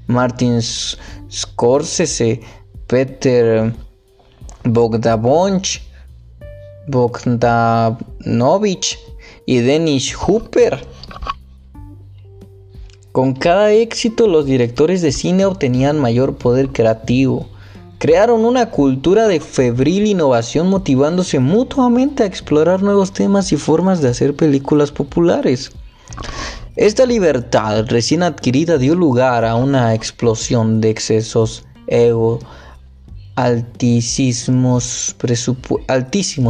[0.07, 2.41] Martin Scorsese,
[2.87, 3.73] Peter
[4.73, 5.83] Bogdanovich,
[6.87, 7.99] Bogdanovich
[9.47, 10.87] y Dennis Hooper.
[13.13, 17.49] Con cada éxito los directores de cine obtenían mayor poder creativo.
[17.99, 24.09] Crearon una cultura de febril innovación motivándose mutuamente a explorar nuevos temas y formas de
[24.09, 25.73] hacer películas populares.
[26.77, 32.39] Esta libertad recién adquirida dio lugar a una explosión de excesos, ego,
[33.39, 35.15] altísimos,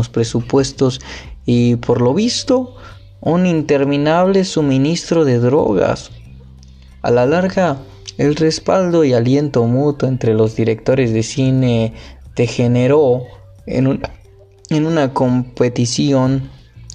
[0.09, 1.01] presupuestos
[1.45, 2.77] y por lo visto
[3.21, 6.11] un interminable suministro de drogas.
[7.03, 7.77] A la larga,
[8.17, 11.93] el respaldo y aliento mutuo entre los directores de cine
[12.35, 13.25] degeneró
[13.67, 14.01] en,
[14.71, 16.49] en una competición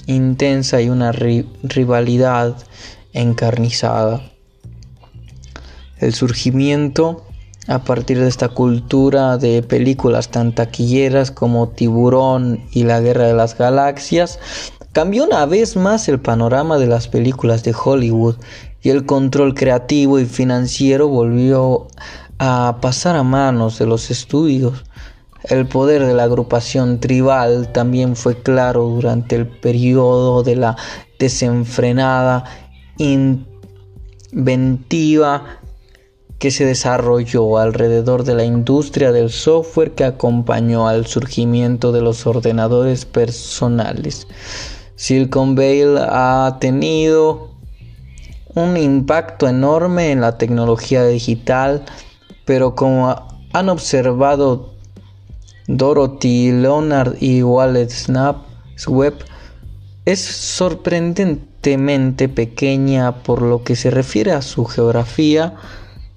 [0.08, 2.58] intensa y una rivalidad
[3.14, 4.32] encarnizada.
[6.00, 7.28] El surgimiento
[7.68, 13.34] a partir de esta cultura de películas tan taquilleras como Tiburón y La Guerra de
[13.34, 14.40] las Galaxias,
[14.92, 18.36] cambió una vez más el panorama de las películas de Hollywood
[18.82, 21.88] y el control creativo y financiero volvió
[22.38, 24.84] a pasar a manos de los estudios.
[25.46, 30.76] El poder de la agrupación tribal también fue claro durante el periodo de la
[31.20, 32.44] desenfrenada
[34.32, 35.60] inventiva
[36.44, 42.28] que se desarrolló alrededor de la industria del software que acompañó al surgimiento de los
[42.28, 44.28] ordenadores personales.
[44.98, 47.52] Silicon Valley ha tenido
[48.56, 51.86] un impacto enorme en la tecnología digital,
[52.44, 53.16] pero como
[53.54, 54.74] han observado
[55.68, 58.44] Dorothy Leonard y Wallet Snap
[58.86, 59.14] Web,
[60.04, 65.56] es sorprendentemente pequeña por lo que se refiere a su geografía,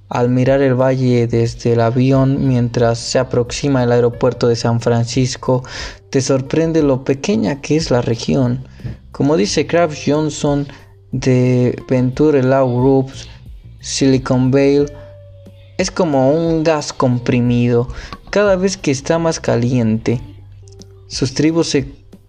[0.08, 5.64] al mirar el valle desde el avión mientras se aproxima al aeropuerto de San Francisco,
[6.10, 8.66] te sorprende lo pequeña que es la región.
[9.10, 10.68] Como dice Kraft Johnson
[11.12, 13.28] de Venture Law Groups,
[13.80, 14.86] Silicon Valley
[15.78, 17.88] es como un gas comprimido
[18.30, 20.20] cada vez que está más caliente.
[21.08, 21.84] Sus tribus se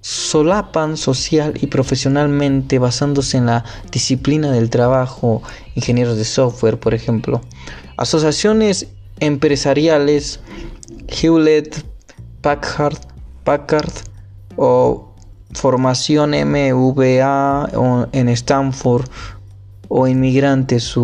[0.08, 5.44] solapan social y profesionalmente basándose en la disciplina del trabajo,
[5.76, 7.42] ingenieros de software, por ejemplo.
[7.98, 8.88] Asociaciones
[9.20, 10.40] empresariales,
[11.10, 11.84] Hewlett,
[12.40, 12.98] Packard,
[13.44, 13.92] Packard
[14.56, 15.14] o
[15.52, 17.70] formación MVA
[18.14, 19.10] en Stanford
[19.90, 20.96] o inmigrantes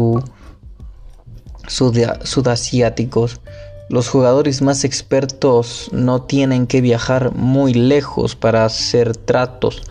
[1.67, 3.41] sudasiáticos.
[3.89, 9.81] Los jugadores más expertos no tienen que viajar muy lejos para hacer tratos,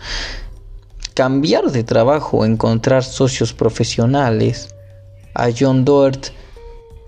[1.13, 4.73] cambiar de trabajo, encontrar socios profesionales.
[5.35, 6.27] A John Dort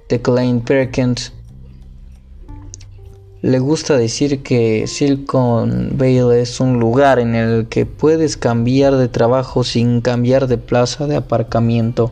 [0.10, 1.32] de Klein Perkins
[3.46, 9.08] le gusta decir que Silicon Valley es un lugar en el que puedes cambiar de
[9.08, 12.12] trabajo sin cambiar de plaza de aparcamiento.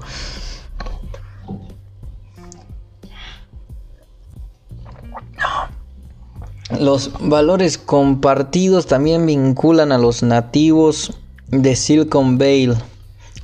[6.70, 11.12] Los valores compartidos también vinculan a los nativos
[11.48, 12.74] de Silicon Valley.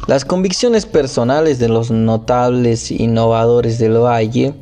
[0.08, 4.54] Las convicciones personales de los notables innovadores del valle,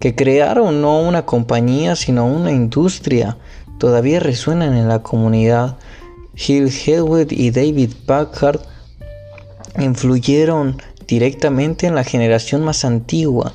[0.00, 3.38] que crearon no una compañía sino una industria,
[3.78, 5.78] todavía resuenan en la comunidad.
[6.34, 8.60] Hill Helwood y David Packard
[9.78, 13.52] influyeron directamente en la generación más antigua.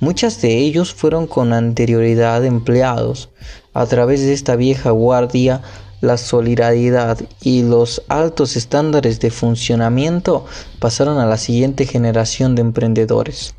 [0.00, 3.30] Muchas de ellos fueron con anterioridad empleados.
[3.74, 5.62] A través de esta vieja guardia,
[6.00, 10.44] la solidaridad y los altos estándares de funcionamiento
[10.78, 13.54] pasaron a la siguiente generación de emprendedores.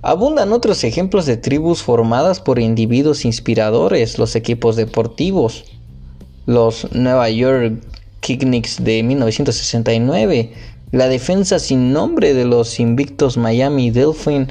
[0.00, 5.64] Abundan otros ejemplos de tribus formadas por individuos inspiradores, los equipos deportivos,
[6.46, 7.82] los Nueva York
[8.20, 10.52] Knicks de 1969,
[10.92, 14.48] la defensa sin nombre de los invictos Miami Dolphin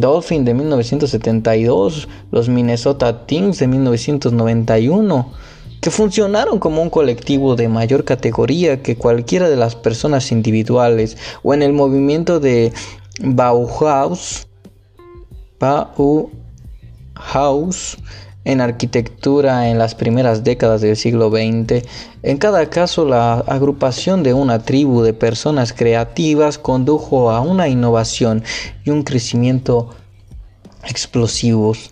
[0.00, 5.32] Dolphin de 1972, los Minnesota Teams de 1991,
[5.80, 11.54] que funcionaron como un colectivo de mayor categoría que cualquiera de las personas individuales, o
[11.54, 12.72] en el movimiento de
[13.20, 14.46] Bauhaus,
[15.58, 16.28] Bauhaus
[18.48, 21.86] en arquitectura en las primeras décadas del siglo XX.
[22.22, 28.42] En cada caso, la agrupación de una tribu de personas creativas condujo a una innovación
[28.86, 29.90] y un crecimiento
[30.88, 31.90] explosivos.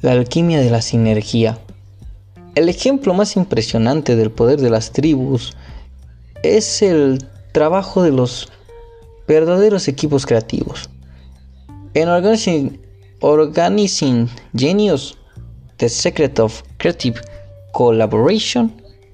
[0.00, 1.58] La alquimia de la sinergia.
[2.54, 5.54] El ejemplo más impresionante del poder de las tribus
[6.42, 8.48] es el trabajo de los
[9.28, 10.88] verdaderos equipos creativos.
[11.92, 12.80] En Organizing,
[13.20, 15.18] Organizing Genius
[15.82, 17.20] The Secret of Creative
[17.72, 18.70] Collaboration,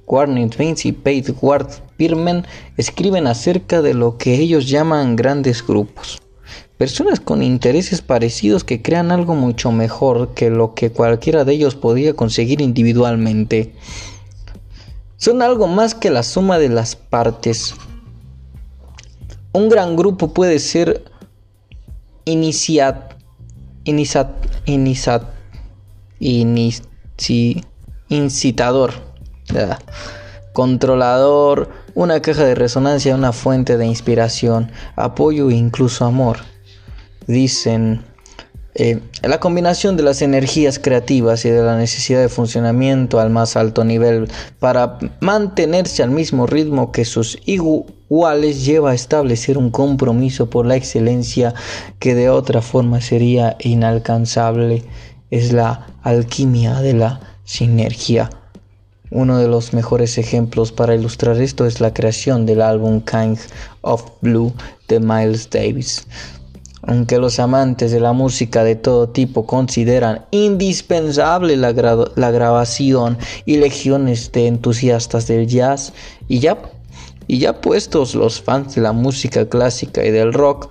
[0.07, 2.47] Warren Vince y Pete Ward Birman
[2.77, 6.21] escriben acerca de lo que ellos llaman grandes grupos.
[6.77, 11.75] Personas con intereses parecidos que crean algo mucho mejor que lo que cualquiera de ellos
[11.75, 13.73] podía conseguir individualmente.
[15.17, 17.75] Son algo más que la suma de las partes.
[19.55, 21.03] Un gran grupo puede ser
[22.27, 23.15] iniciat,
[23.85, 24.29] iniciat,
[24.67, 25.38] iniciat
[28.09, 28.93] incitador,
[30.53, 36.39] controlador, una caja de resonancia, una fuente de inspiración, apoyo e incluso amor.
[37.27, 38.03] Dicen,
[38.81, 43.57] eh, la combinación de las energías creativas y de la necesidad de funcionamiento al más
[43.57, 44.29] alto nivel
[44.61, 50.77] para mantenerse al mismo ritmo que sus iguales lleva a establecer un compromiso por la
[50.77, 51.55] excelencia
[51.99, 54.85] que de otra forma sería inalcanzable
[55.31, 58.31] es la alquimia de la sinergia.
[59.11, 63.39] Uno de los mejores ejemplos para ilustrar esto es la creación del álbum Kind
[63.83, 64.53] of Blue
[64.89, 66.07] de Miles Davis.
[66.83, 74.33] Aunque los amantes de la música de todo tipo consideran indispensable la, grabación y legiones
[74.33, 75.93] de entusiastas del jazz,
[76.29, 76.59] y ya,
[77.27, 80.71] y ya puestos los fans de la música clásica y del rock,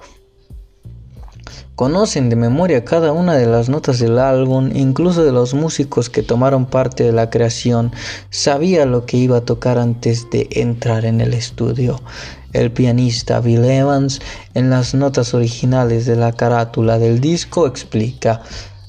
[1.77, 6.23] Conocen de memoria cada una de las notas del álbum, incluso de los músicos que
[6.23, 7.91] tomaron parte de la creación.
[8.31, 12.01] Sabía lo que iba a tocar antes de entrar en el estudio.
[12.51, 14.21] El pianista Bill Evans,
[14.55, 18.41] en las notas originales de la carátula del disco, explica.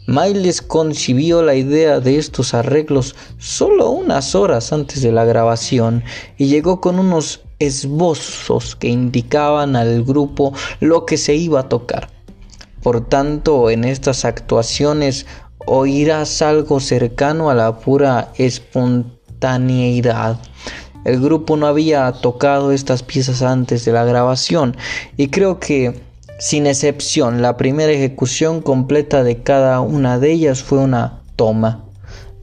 [0.07, 6.05] Miles concibió la idea de estos arreglos solo unas horas antes de la grabación
[6.39, 12.18] y llegó con unos esbozos que indicaban al grupo lo que se iba a tocar.
[12.83, 15.27] Por tanto, en estas actuaciones
[15.67, 20.39] oirás algo cercano a la pura espontaneidad.
[21.05, 24.77] El grupo no había tocado estas piezas antes de la grabación
[25.17, 26.01] y creo que,
[26.39, 31.85] sin excepción, la primera ejecución completa de cada una de ellas fue una toma.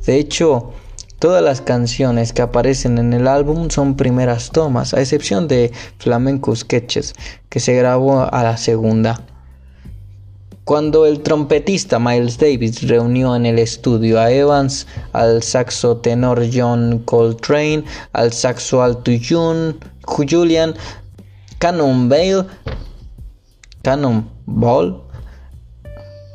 [0.06, 0.74] De hecho,
[1.20, 6.56] todas las canciones que aparecen en el álbum son primeras tomas, a excepción de Flamenco
[6.56, 7.14] Sketches,
[7.50, 9.22] que se grabó a la segunda.
[10.66, 17.04] Cuando el trompetista Miles Davis reunió en el estudio a Evans, al saxo tenor John
[17.06, 17.84] Coltrane,
[18.14, 19.12] al saxo alto
[20.28, 20.74] Julian
[21.60, 22.48] Cannonball,
[23.84, 25.04] Cannonball,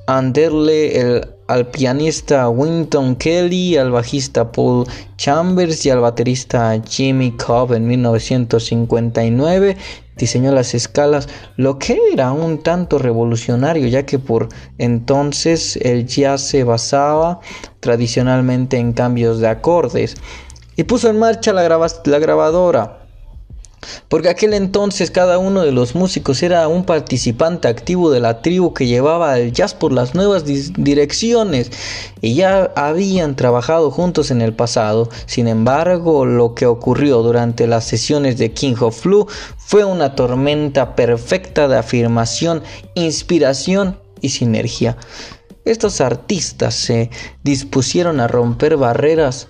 [0.06, 4.86] Anderle, el, al pianista Winton Kelly, al bajista Paul
[5.16, 9.76] Chambers y al baterista Jimmy Cobb en 1959
[10.16, 14.48] diseñó las escalas, lo que era un tanto revolucionario, ya que por
[14.78, 17.40] entonces el jazz se basaba
[17.80, 20.14] tradicionalmente en cambios de acordes,
[20.76, 22.99] y puso en marcha la, la grabadora.
[24.08, 28.74] Porque aquel entonces cada uno de los músicos era un participante activo de la tribu
[28.74, 31.70] que llevaba el jazz por las nuevas direcciones
[32.20, 35.08] y ya habían trabajado juntos en el pasado.
[35.26, 39.26] Sin embargo, lo que ocurrió durante las sesiones de King of Flu
[39.56, 42.62] fue una tormenta perfecta de afirmación,
[42.94, 44.96] inspiración y sinergia.
[45.64, 47.10] Estos artistas se
[47.42, 49.46] dispusieron a romper barreras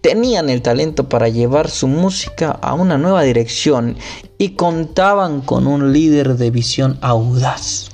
[0.00, 3.96] tenían el talento para llevar su música a una nueva dirección
[4.38, 7.90] y contaban con un líder de visión audaz.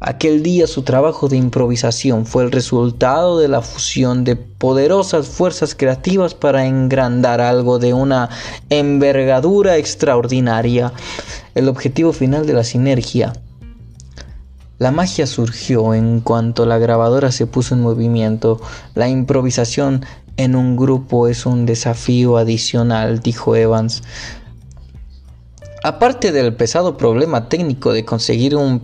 [0.00, 5.74] Aquel día su trabajo de improvisación fue el resultado de la fusión de poderosas fuerzas
[5.74, 8.28] creativas para engrandar algo de una
[8.70, 10.92] envergadura extraordinaria,
[11.56, 13.32] el objetivo final de la sinergia.
[14.78, 18.60] La magia surgió en cuanto la grabadora se puso en movimiento,
[18.94, 20.06] la improvisación
[20.38, 24.02] en un grupo es un desafío adicional, dijo Evans.
[25.82, 28.80] Aparte del pesado problema técnico de conseguir un,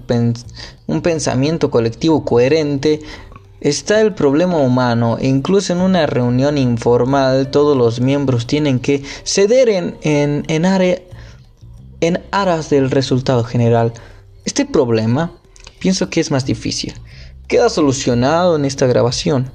[1.03, 3.01] pensamiento colectivo coherente,
[3.61, 5.17] está el problema humano.
[5.21, 10.45] Incluso en una reunión informal, todos los miembros tienen que ceder en, en,
[12.01, 13.93] en aras del resultado general.
[14.45, 15.33] Este problema
[15.79, 16.95] pienso que es más difícil.
[17.47, 19.51] Queda solucionado en esta grabación.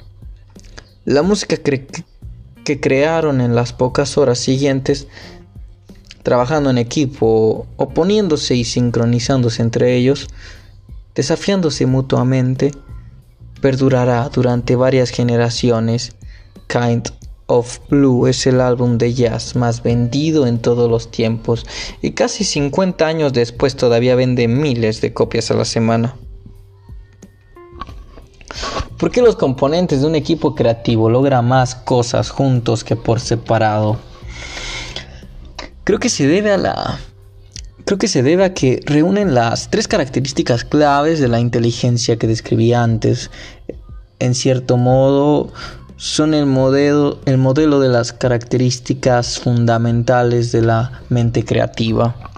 [1.09, 5.07] La música que crearon en las pocas horas siguientes,
[6.21, 10.27] trabajando en equipo, oponiéndose y sincronizándose entre ellos,
[11.15, 12.73] desafiándose mutuamente,
[13.59, 16.15] perdurará durante varias generaciones.
[16.67, 17.09] Kind
[17.47, 21.65] of Blue es el álbum de jazz más vendido en todos los tiempos
[22.03, 26.15] y casi 50 años después todavía vende miles de copias a la semana.
[28.97, 33.97] ¿Por qué los componentes de un equipo creativo logran más cosas juntos que por separado?
[35.83, 36.99] Creo que se debe a la
[37.85, 42.27] creo que se debe a que reúnen las tres características claves de la inteligencia que
[42.27, 43.31] describí antes.
[44.19, 45.51] En cierto modo,
[45.95, 52.28] son el modelo, el modelo de las características fundamentales de la mente creativa.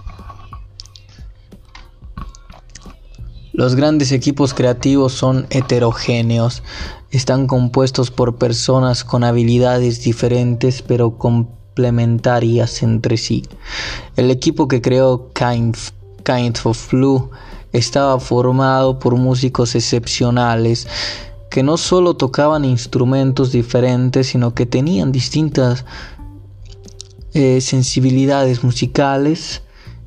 [3.52, 6.62] Los grandes equipos creativos son heterogéneos,
[7.10, 13.44] están compuestos por personas con habilidades diferentes pero complementarias entre sí.
[14.16, 15.76] El equipo que creó Kind,
[16.64, 17.30] of Flu
[17.74, 20.88] estaba formado por músicos excepcionales
[21.50, 25.84] que no solo tocaban instrumentos diferentes, sino que tenían distintas
[27.34, 29.62] eh, sensibilidades musicales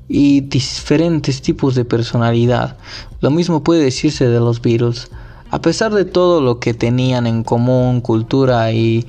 [0.08, 2.78] y diferentes tipos de personalidad.
[3.22, 5.10] Lo mismo puede decirse de los Beatles.
[5.52, 9.06] A pesar de todo lo que tenían en común, cultura y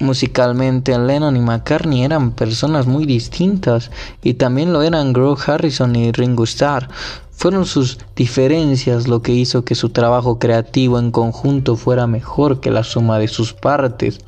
[0.00, 3.90] musicalmente, Lennon y McCartney eran personas muy distintas
[4.22, 6.88] y también lo eran Grove Harrison y Ringo Starr.
[7.30, 12.70] Fueron sus diferencias lo que hizo que su trabajo creativo en conjunto fuera mejor que
[12.70, 14.20] la suma de sus partes.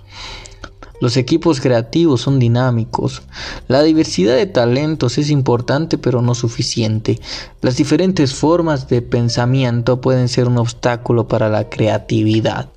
[1.00, 3.22] Los equipos creativos son dinámicos.
[3.68, 7.20] La diversidad de talentos es importante pero no suficiente.
[7.60, 12.70] Las diferentes formas de pensamiento pueden ser un obstáculo para la creatividad.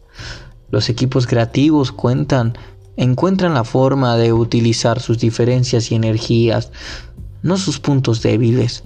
[0.70, 2.58] Los equipos creativos cuentan,
[2.96, 6.72] encuentran la forma de utilizar sus diferencias y energías,
[7.42, 8.84] no sus puntos débiles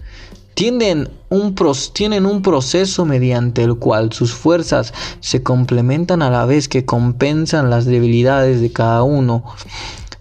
[0.56, 1.53] tienen un,
[1.94, 7.69] tienen un proceso mediante el cual sus fuerzas se complementan a la vez que compensan
[7.69, 9.44] las debilidades de cada uno.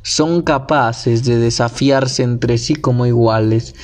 [0.02, 3.74] Son capaces de desafiarse entre sí como iguales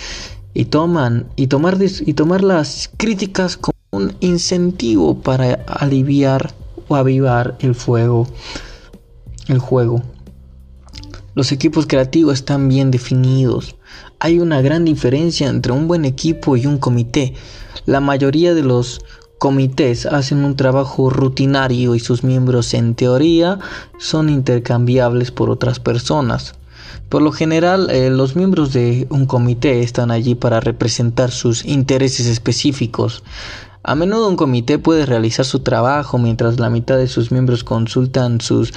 [0.52, 6.52] y toman y tomar, y tomar las críticas como un incentivo para aliviar
[6.88, 8.26] o avivar el fuego,
[9.46, 10.02] el juego.
[11.34, 13.76] Los equipos creativos están bien definidos.
[14.22, 17.32] Hay una gran diferencia entre un buen equipo y un comité.
[17.86, 19.00] La mayoría de los
[19.38, 23.58] comités hacen un trabajo rutinario y sus miembros en teoría
[23.98, 26.54] son intercambiables por otras personas.
[27.08, 32.26] Por lo general, eh, los miembros de un comité están allí para representar sus intereses
[32.26, 33.22] específicos.
[33.82, 38.42] A menudo un comité puede realizar su trabajo mientras la mitad de sus miembros consultan
[38.42, 38.74] sus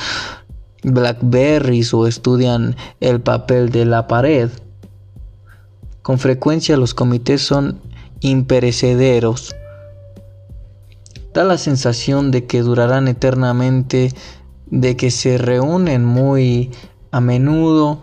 [0.83, 4.49] Blackberries o estudian el papel de la pared.
[6.03, 7.79] Con frecuencia los comités son
[8.19, 9.55] imperecederos.
[11.33, 14.13] Da la sensación de que durarán eternamente,
[14.65, 16.71] de que se reúnen muy
[17.11, 18.01] a menudo.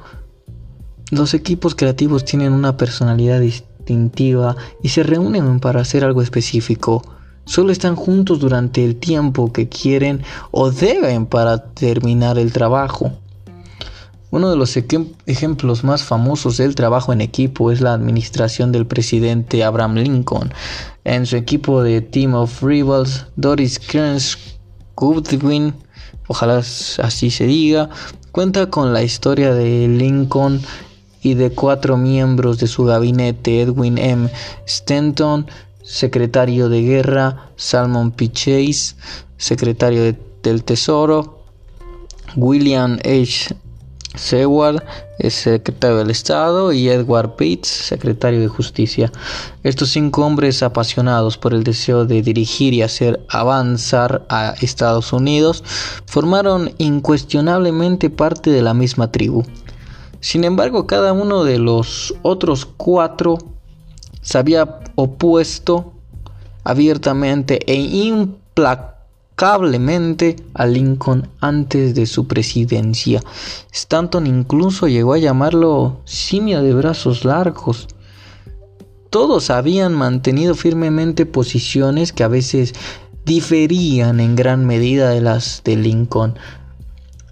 [1.11, 7.03] Los equipos creativos tienen una personalidad distintiva y se reúnen para hacer algo específico.
[7.45, 10.23] Solo están juntos durante el tiempo que quieren
[10.53, 13.13] o deben para terminar el trabajo.
[14.33, 19.65] Uno de los ejemplos más famosos del trabajo en equipo es la administración del presidente
[19.65, 20.53] Abraham Lincoln.
[21.03, 24.39] En su equipo de Team of Rivals, Doris Kearns
[24.95, 25.75] Goodwin,
[26.29, 27.91] ojalá así se diga,
[28.31, 30.61] cuenta con la historia de Lincoln
[31.23, 34.31] y de cuatro miembros de su gabinete, Edwin M.
[34.65, 35.49] Stanton,
[35.83, 38.31] secretario de guerra, Salmon P.
[38.31, 38.95] Chase,
[39.37, 41.43] secretario del Tesoro,
[42.37, 43.57] William H.
[44.15, 44.83] Seward,
[45.29, 49.13] secretario del Estado, y Edward Bates, secretario de Justicia.
[49.63, 55.63] Estos cinco hombres apasionados por el deseo de dirigir y hacer avanzar a Estados Unidos
[56.07, 59.45] formaron incuestionablemente parte de la misma tribu.
[60.21, 63.39] Sin embargo, cada uno de los otros cuatro
[64.23, 65.95] se había opuesto
[66.65, 69.00] abiertamente e implacablemente
[69.43, 73.23] a Lincoln antes de su presidencia.
[73.73, 77.89] Stanton incluso llegó a llamarlo simia de brazos largos.
[79.09, 82.75] Todos habían mantenido firmemente posiciones que a veces
[83.25, 86.35] diferían en gran medida de las de Lincoln,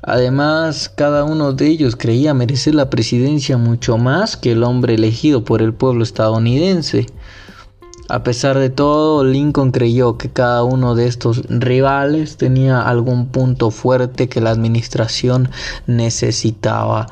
[0.02, 5.44] Además, cada uno de ellos creía merecer la presidencia mucho más que el hombre elegido
[5.44, 7.05] por el pueblo estadounidense.
[8.09, 13.70] A pesar de todo, Lincoln creyó que cada uno de estos rivales tenía algún punto
[13.70, 15.51] fuerte que la administración
[15.86, 17.06] necesitaba.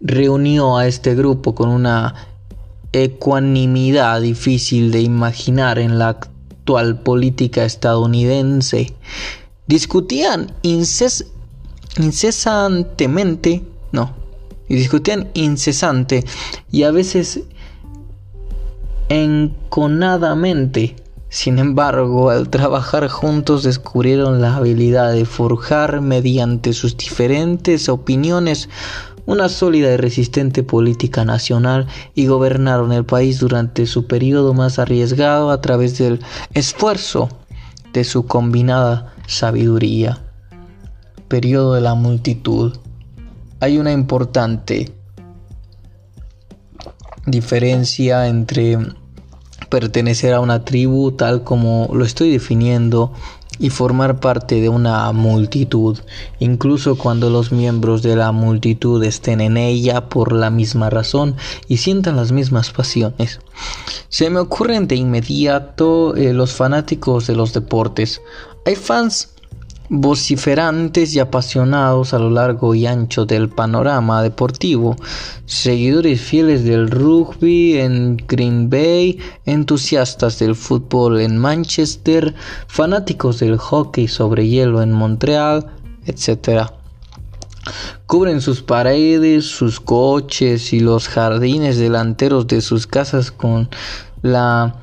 [0.00, 2.14] Reunió a este grupo con una
[2.92, 8.94] ecuanimidad difícil de imaginar en la actual política estadounidense
[9.66, 10.52] discutían
[11.96, 13.62] incesantemente,
[13.92, 14.14] no,
[14.68, 16.24] discutían incesante
[16.70, 17.40] y a veces
[19.08, 20.96] enconadamente.
[21.28, 28.68] Sin embargo, al trabajar juntos descubrieron la habilidad de forjar mediante sus diferentes opiniones
[29.26, 35.50] una sólida y resistente política nacional y gobernaron el país durante su periodo más arriesgado
[35.50, 36.20] a través del
[36.52, 37.28] esfuerzo
[37.92, 40.18] de su combinada sabiduría.
[41.28, 42.76] Periodo de la multitud.
[43.60, 44.92] Hay una importante
[47.26, 48.78] diferencia entre
[49.70, 53.12] pertenecer a una tribu tal como lo estoy definiendo
[53.58, 55.98] y formar parte de una multitud,
[56.40, 61.36] incluso cuando los miembros de la multitud estén en ella por la misma razón
[61.68, 63.40] y sientan las mismas pasiones.
[64.08, 68.20] Se me ocurren de inmediato eh, los fanáticos de los deportes.
[68.66, 69.33] Hay fans
[69.88, 74.96] vociferantes y apasionados a lo largo y ancho del panorama deportivo,
[75.44, 82.34] seguidores fieles del rugby en Green Bay, entusiastas del fútbol en Manchester,
[82.66, 85.66] fanáticos del hockey sobre hielo en Montreal,
[86.06, 86.68] etc.
[88.06, 93.68] Cubren sus paredes, sus coches y los jardines delanteros de sus casas con
[94.22, 94.76] la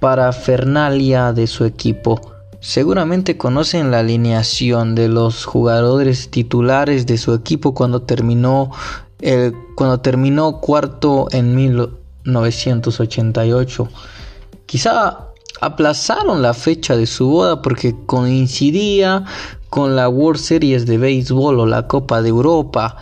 [0.00, 2.35] parafernalia de su equipo
[2.66, 8.72] Seguramente conocen la alineación de los jugadores titulares de su equipo cuando terminó,
[9.20, 13.88] el, cuando terminó cuarto en 1988.
[14.66, 15.28] Quizá
[15.60, 19.24] aplazaron la fecha de su boda porque coincidía
[19.70, 22.96] con la World Series de béisbol o la Copa de Europa.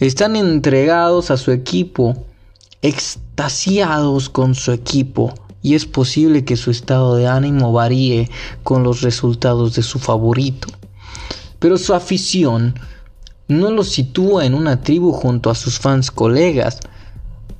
[0.00, 2.24] Están entregados a su equipo,
[2.80, 5.34] extasiados con su equipo
[5.66, 8.30] y es posible que su estado de ánimo varíe
[8.62, 10.68] con los resultados de su favorito.
[11.58, 12.78] Pero su afición
[13.48, 16.78] no lo sitúa en una tribu junto a sus fans colegas,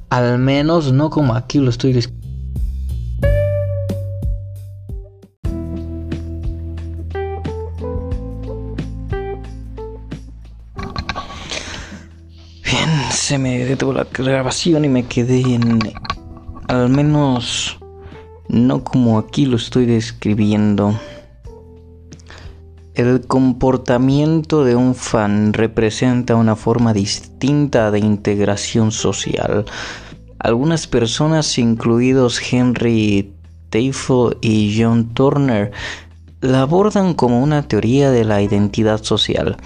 [0.09, 2.61] al menos no como aquí lo estoy describiendo.
[12.63, 15.81] Bien, se me detuvo la grabación y me quedé en
[16.69, 17.79] al menos
[18.49, 20.99] no como aquí lo estoy describiendo.
[22.95, 29.67] El comportamiento de un fan representa una forma distinta de integración social.
[30.39, 33.35] Algunas personas, incluidos Henry
[33.69, 35.73] Teifel y John Turner,
[36.41, 39.57] la abordan como una teoría de la identidad social.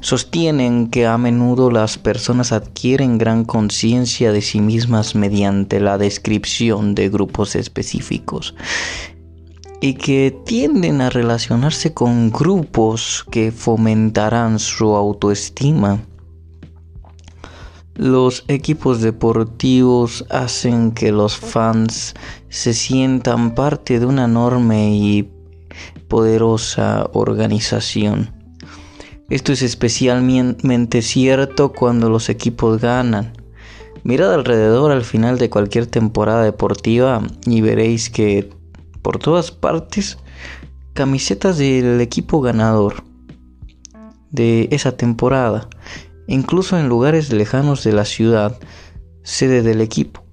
[0.00, 6.94] Sostienen que a menudo las personas adquieren gran conciencia de sí mismas mediante la descripción
[6.94, 8.54] de grupos específicos
[9.82, 16.00] y que tienden a relacionarse con grupos que fomentarán su autoestima.
[17.94, 22.14] Los equipos deportivos hacen que los fans
[22.48, 25.30] se sientan parte de una enorme y
[26.08, 28.39] poderosa organización
[29.30, 33.32] Esto es especialmente cierto cuando los equipos ganan.
[34.02, 38.50] Mirad alrededor al final de cualquier temporada deportiva y veréis que
[39.02, 40.18] por todas partes
[40.94, 43.04] camisetas del equipo ganador
[44.32, 45.68] de esa temporada,
[46.26, 48.58] incluso en lugares lejanos de la ciudad,
[49.22, 50.24] sede del equipo.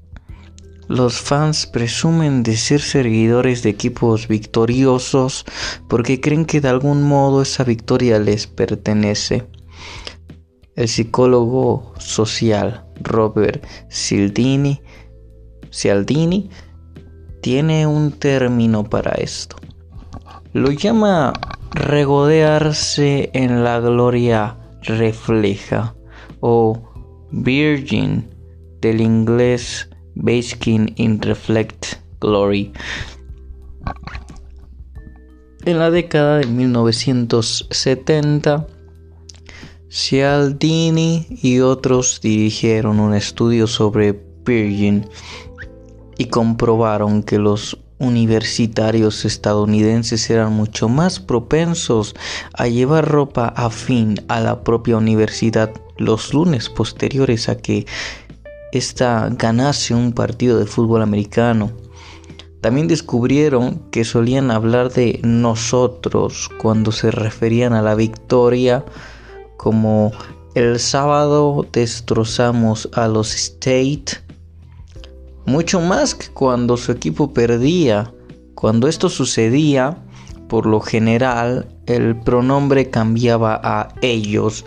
[0.88, 5.43] Los fans presumen de ser seguidores de equipos victoriosos
[5.89, 9.45] porque creen que de algún modo esa victoria les pertenece.
[10.76, 14.81] El psicólogo social Robert Cialdini,
[15.72, 16.49] Cialdini
[17.41, 19.57] tiene un término para esto.
[20.53, 21.34] Lo llama
[21.72, 25.95] regodearse en la gloria refleja
[26.39, 26.81] o
[27.31, 28.30] virgin
[28.80, 29.89] del inglés
[30.22, 32.73] basking in reflect glory.
[35.65, 38.68] En la década de 1970,
[39.89, 45.07] Cialdini y otros dirigieron un estudio sobre Virgin
[46.18, 52.15] y comprobaron que los universitarios estadounidenses eran mucho más propensos
[52.53, 57.88] a llevar ropa afín a la propia universidad los lunes posteriores a que
[58.72, 61.72] ésta ganase un partido de fútbol americano.
[62.61, 68.84] También descubrieron que solían hablar de nosotros cuando se referían a la victoria
[69.57, 70.11] como
[70.56, 74.27] el sábado destrozamos a los State
[75.48, 78.14] mucho más que cuando su equipo perdía.
[78.53, 79.98] Cuando esto sucedía,
[80.49, 84.65] por lo general, el pronombre cambiaba a ellos.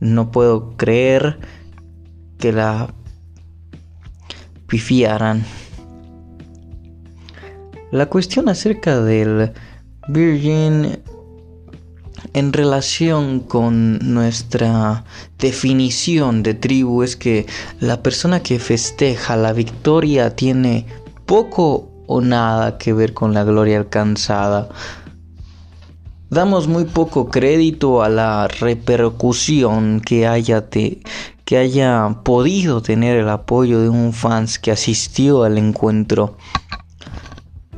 [0.00, 1.38] No puedo creer
[2.38, 2.94] que la
[7.90, 9.52] La cuestión acerca del
[10.08, 10.98] Virgin
[12.32, 15.04] en relación con nuestra
[15.38, 17.46] definición de tribu es que
[17.78, 20.86] la persona que festeja la victoria tiene
[21.26, 24.68] poco o nada que ver con la gloria alcanzada.
[26.30, 30.64] Damos muy poco crédito a la repercusión que haya,
[31.44, 36.36] que haya podido tener el apoyo de un fans que asistió al encuentro.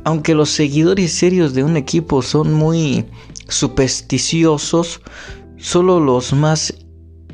[0.03, 3.05] Aunque los seguidores serios de un equipo son muy
[3.49, 5.01] supersticiosos,
[5.57, 6.73] solo los más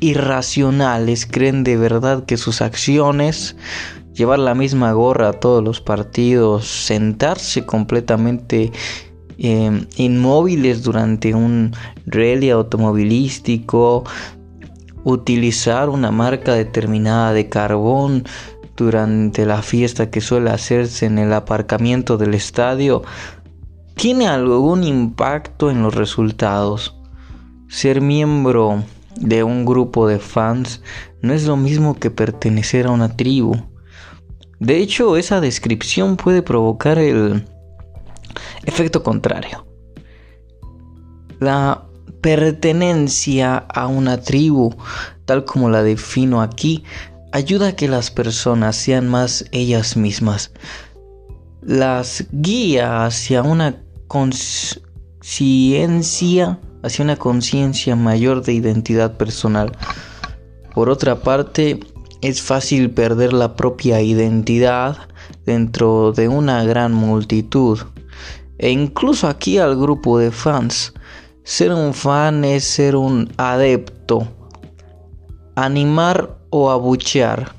[0.00, 3.56] irracionales creen de verdad que sus acciones,
[4.12, 8.72] llevar la misma gorra a todos los partidos, sentarse completamente
[9.38, 11.72] em, inmóviles durante un
[12.06, 14.04] rally automovilístico,
[15.04, 18.24] utilizar una marca determinada de carbón
[18.76, 23.02] durante la fiesta que suele hacerse en el aparcamiento del estadio,
[23.94, 26.98] tiene algún impacto en los resultados.
[27.68, 28.82] Ser miembro
[29.16, 30.82] de un grupo de fans
[31.20, 33.54] no es lo mismo que pertenecer a una tribu.
[34.58, 37.44] De hecho, esa descripción puede provocar el
[38.64, 39.66] efecto contrario.
[41.38, 41.84] La
[42.24, 44.74] pertenencia a una tribu,
[45.26, 46.82] tal como la defino aquí,
[47.32, 50.50] ayuda a que las personas sean más ellas mismas.
[51.60, 53.76] Las guía hacia una
[54.08, 54.88] conciencia,
[56.82, 59.76] hacia una conciencia mayor de identidad personal.
[60.74, 61.78] Por otra parte,
[62.22, 64.96] es fácil perder la propia identidad
[65.44, 67.80] dentro de una gran multitud.
[68.56, 70.94] E incluso aquí al grupo de fans.
[71.46, 74.26] Ser un fan es ser un adepto.
[75.56, 77.52] Animar o abuchear.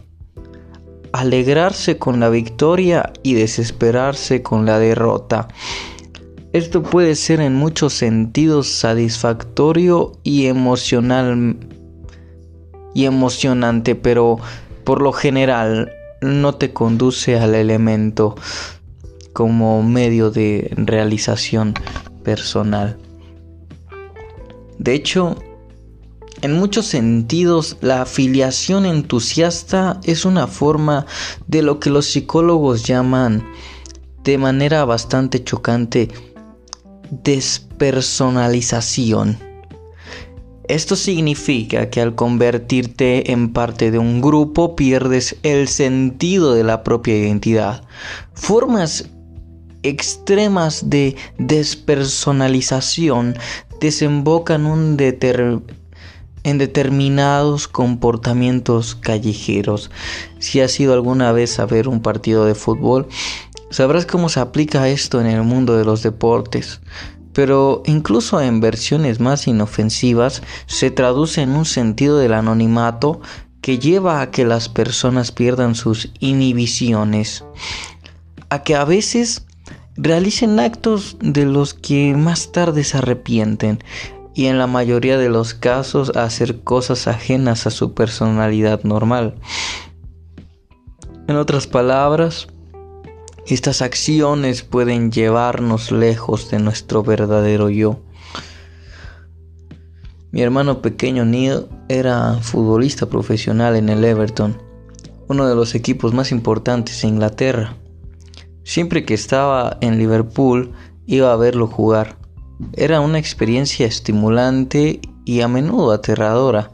[1.13, 5.49] Alegrarse con la victoria y desesperarse con la derrota.
[6.51, 11.55] Esto puede ser en muchos sentidos satisfactorio y emocional
[12.95, 14.37] y emocionante, pero
[14.83, 15.91] por lo general
[16.21, 18.35] no te conduce al elemento
[19.33, 21.75] como medio de realización
[22.23, 22.97] personal.
[24.79, 25.35] De hecho,
[26.41, 31.05] en muchos sentidos, la afiliación entusiasta es una forma
[31.47, 33.45] de lo que los psicólogos llaman
[34.23, 36.09] de manera bastante chocante
[37.09, 39.37] despersonalización.
[40.67, 46.83] Esto significa que al convertirte en parte de un grupo pierdes el sentido de la
[46.83, 47.83] propia identidad.
[48.33, 49.07] Formas
[49.83, 53.37] extremas de despersonalización
[53.79, 54.65] desembocan
[56.43, 59.91] en determinados comportamientos callejeros.
[60.39, 63.07] Si has ido alguna vez a ver un partido de fútbol,
[63.75, 66.79] Sabrás cómo se aplica esto en el mundo de los deportes.
[67.33, 73.19] pero incluso en versiones más inofensivas se traduce en un sentido del anonimato
[73.59, 77.43] que lleva a que las personas pierdan sus inhibiciones,
[78.47, 79.45] a que a veces
[79.97, 83.79] realicen actos de los que más tarde se arrepienten
[84.33, 89.35] y en la mayoría de los casos hacer cosas ajenas a su personalidad normal.
[91.27, 92.47] En otras palabras,
[93.47, 97.99] estas acciones pueden llevarnos lejos de nuestro verdadero yo.
[100.31, 104.61] Mi hermano pequeño Neil era futbolista profesional en el Everton,
[105.29, 107.77] uno de los equipos más importantes de Inglaterra.
[108.65, 110.73] Siempre que estaba en Liverpool
[111.05, 112.17] iba a verlo jugar.
[112.73, 116.71] Era una experiencia estimulante y a menudo aterradora.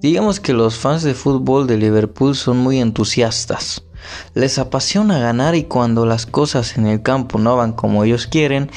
[0.00, 3.84] Digamos que los fans de fútbol de Liverpool son muy entusiastas.
[4.34, 8.68] Les apasiona ganar y cuando las cosas en el campo no van como ellos quieren,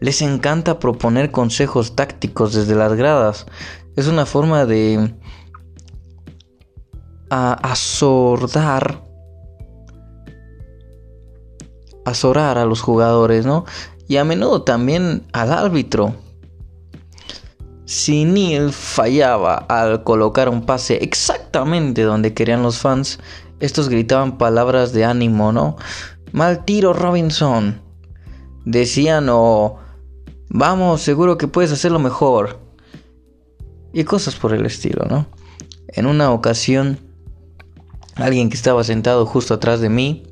[0.00, 3.46] les encanta proponer consejos tácticos desde las gradas.
[3.96, 5.14] Es una forma de
[7.30, 9.07] azordar
[12.08, 13.64] azorar a los jugadores, ¿no?
[14.08, 16.14] Y a menudo también al árbitro.
[17.84, 23.18] Si Neil fallaba al colocar un pase exactamente donde querían los fans,
[23.60, 25.76] estos gritaban palabras de ánimo, ¿no?
[26.32, 27.80] Mal tiro Robinson.
[28.64, 29.78] Decían o
[30.50, 32.60] vamos, seguro que puedes hacerlo mejor.
[33.92, 35.26] Y cosas por el estilo, ¿no?
[35.88, 36.98] En una ocasión,
[38.16, 40.27] alguien que estaba sentado justo atrás de mí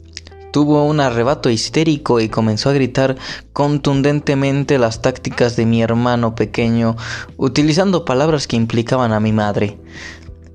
[0.56, 3.16] tuvo un arrebato histérico y comenzó a gritar
[3.52, 6.96] contundentemente las tácticas de mi hermano pequeño,
[7.36, 9.78] utilizando palabras que implicaban a mi madre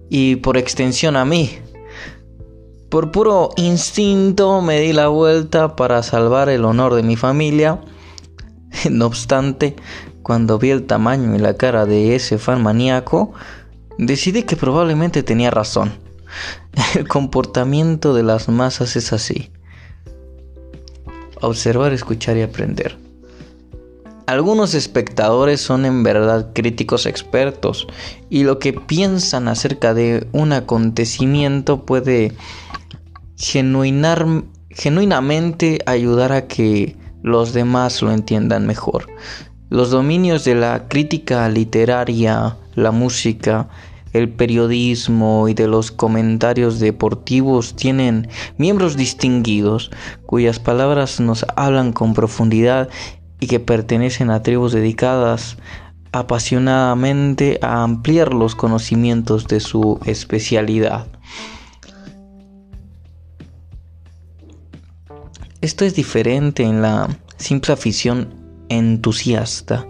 [0.09, 1.51] y por extensión a mí.
[2.89, 7.79] Por puro instinto me di la vuelta para salvar el honor de mi familia.
[8.89, 9.75] No obstante,
[10.23, 13.33] cuando vi el tamaño y la cara de ese fan maníaco,
[13.99, 15.93] decidí que probablemente tenía razón.
[16.95, 19.51] El comportamiento de las masas es así.
[21.41, 22.97] Observar, escuchar y aprender.
[24.27, 27.85] Algunos espectadores son en verdad críticos expertos
[28.29, 32.31] y lo que piensan acerca de un acontecimiento puede
[33.35, 39.07] genuinamente ayudar a que los demás lo entiendan mejor.
[39.69, 43.67] Los dominios de la crítica literaria, la música,
[44.13, 49.91] el periodismo y de los comentarios deportivos tienen miembros distinguidos
[50.25, 52.89] cuyas palabras nos hablan con profundidad
[53.39, 55.57] y que pertenecen a tribus dedicadas
[56.11, 61.07] apasionadamente a ampliar los conocimientos de su especialidad.
[65.61, 67.07] Esto es diferente en la
[67.37, 68.33] simple afición
[68.69, 69.85] entusiasta.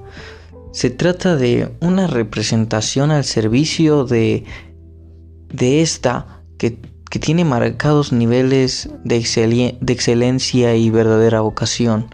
[0.72, 4.46] Se trata de una representación al servicio de,
[5.50, 6.78] de esta que,
[7.20, 12.08] tiene marcados niveles de, excelencia y verdadera vocación.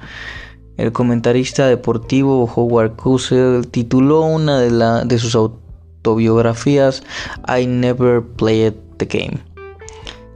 [0.76, 7.04] El comentarista deportivo Howard Cosell tituló una de, de sus autobiografías
[7.48, 9.38] I Never Played the Game.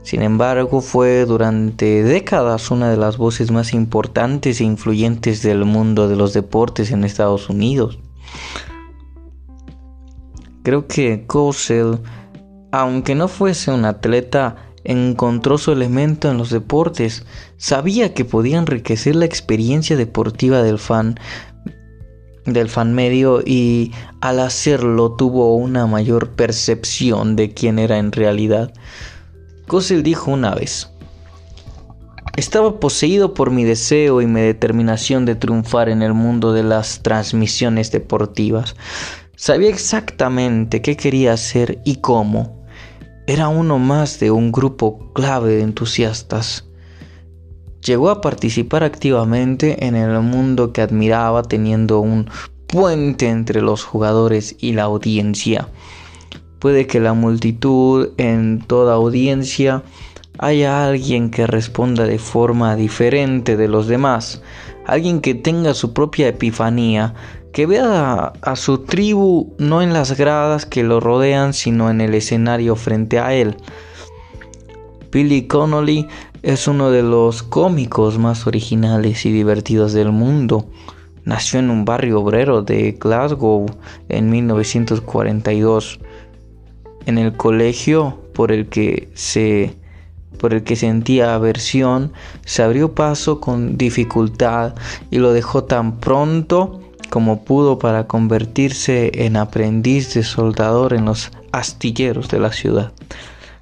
[0.04, 6.06] Sin embargo, fue durante décadas una de las voces más importantes e influyentes del mundo
[6.06, 7.98] de los deportes en Estados Unidos.
[10.62, 11.98] Creo que Cosell,
[12.70, 17.24] aunque no fuese un atleta, encontró su elemento en los deportes,
[17.56, 21.18] sabía que podía enriquecer la experiencia deportiva del fan
[22.44, 28.72] del fan medio y al hacerlo tuvo una mayor percepción de quién era en realidad.
[29.68, 30.91] Cosell dijo una vez,
[32.36, 37.02] estaba poseído por mi deseo y mi determinación de triunfar en el mundo de las
[37.02, 38.74] transmisiones deportivas.
[39.36, 42.64] Sabía exactamente qué quería hacer y cómo.
[43.26, 46.68] Era uno más de un grupo clave de entusiastas.
[47.84, 52.30] Llegó a participar activamente en el mundo que admiraba teniendo un
[52.66, 55.68] puente entre los jugadores y la audiencia.
[56.58, 59.82] Puede que la multitud en toda audiencia
[60.38, 64.42] haya alguien que responda de forma diferente de los demás,
[64.86, 67.14] alguien que tenga su propia epifanía,
[67.52, 72.14] que vea a, su tribu no en las gradas que lo rodean, sino en el
[72.14, 73.56] escenario frente a él.
[75.10, 76.08] Billy Connolly
[76.42, 80.66] es uno de los cómicos más originales y divertidos del mundo.
[81.24, 83.66] Nació en un barrio obrero de Glasgow
[84.08, 86.00] en 1942
[87.04, 89.76] en el colegio por el que se
[90.38, 92.12] por el que sentía aversión,
[92.44, 94.74] se abrió paso con dificultad
[95.10, 96.80] y lo dejó tan pronto
[97.10, 102.92] como pudo para convertirse en aprendiz de soldador en los astilleros de la ciudad.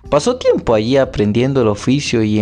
[0.08, 2.40] Pasó tiempo allí aprendiendo el oficio y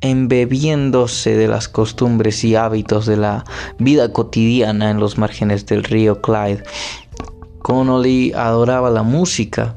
[0.00, 3.44] embebiéndose de las costumbres y hábitos de la
[3.78, 6.62] vida cotidiana en los márgenes del río Clyde.
[7.62, 9.74] Connolly adoraba la música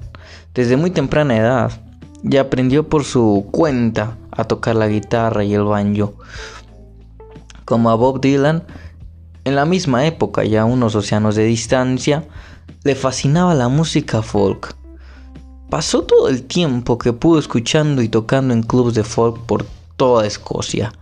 [0.53, 1.82] desde muy temprana edad
[2.23, 6.13] y aprendió por su cuenta a tocar la guitarra y el banjo.
[7.65, 8.63] Como a Bob Dylan,
[9.43, 12.25] en la misma época y a unos océanos de distancia,
[12.83, 14.75] le fascinaba la música folk.
[15.69, 19.65] Pasó todo el tiempo que pudo escuchando y tocando en clubs de folk por
[19.97, 20.93] toda Escocia.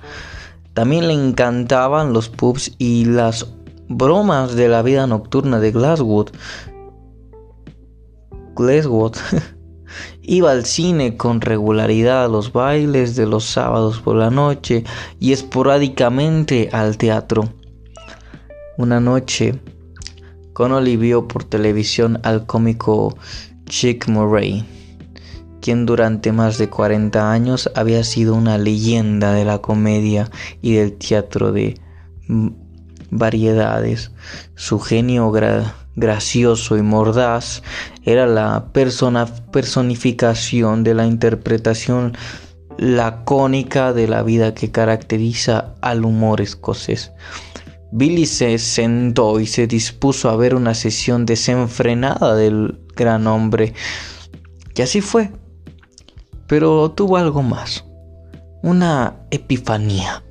[0.73, 3.47] También le encantaban los pubs y las
[3.89, 6.25] bromas de la vida nocturna de Glasgow.
[8.55, 9.11] Glasgow.
[10.23, 14.83] Iba al cine con regularidad a los bailes de los sábados por la noche
[15.19, 17.49] y esporádicamente al teatro.
[18.77, 19.59] Una noche,
[20.53, 23.17] Connolly vio por televisión al cómico
[23.65, 24.63] Chick Murray,
[25.59, 30.29] quien durante más de 40 años había sido una leyenda de la comedia
[30.61, 31.79] y del teatro de
[33.09, 34.11] variedades.
[34.55, 35.31] Su genio
[35.95, 37.63] gracioso y mordaz
[38.03, 42.15] era la persona personificación de la interpretación
[42.77, 47.11] lacónica de la vida que caracteriza al humor escocés.
[47.91, 53.73] Billy se sentó y se dispuso a ver una sesión desenfrenada del gran hombre.
[54.75, 55.31] Y así fue.
[56.47, 57.83] Pero tuvo algo más.
[58.63, 60.23] Una epifanía.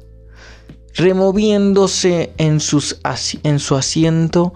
[0.95, 4.55] Removiéndose en, su asiento,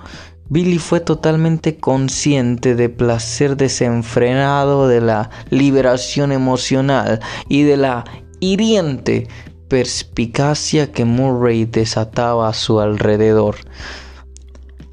[0.49, 8.05] Billy fue totalmente consciente del placer desenfrenado de la liberación emocional y de la
[8.41, 9.27] hiriente
[9.69, 13.57] perspicacia que Murray desataba a su alrededor.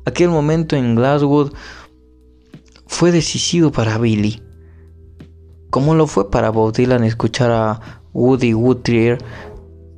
[0.05, 1.51] Aquel momento en Glasgow
[2.87, 4.41] fue decisivo para Billy,
[5.69, 9.17] como lo fue para Bob Dylan escuchar a Woody Guthrie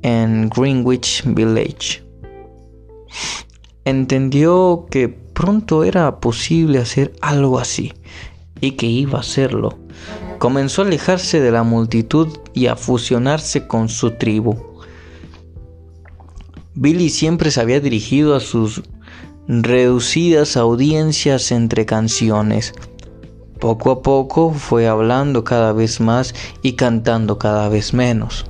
[0.02, 2.04] en Greenwich Village.
[3.84, 7.92] Entendió que pronto era posible hacer algo así
[8.60, 9.78] y que iba a hacerlo
[10.44, 14.56] comenzó a alejarse de la multitud y a fusionarse con su tribu.
[16.74, 18.82] Billy siempre se había dirigido a sus
[19.48, 22.74] reducidas audiencias entre canciones.
[23.58, 28.44] Poco a poco fue hablando cada vez más y cantando cada vez menos.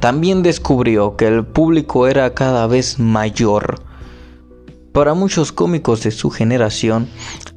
[0.00, 3.80] También descubrió que el público era cada vez mayor.
[4.92, 7.08] Para muchos cómicos de su generación,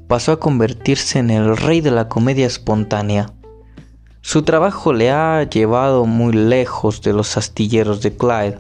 [0.08, 3.34] pasó a convertirse en el rey de la comedia espontánea.
[4.22, 8.60] Su trabajo le ha llevado muy lejos de los astilleros de Clyde,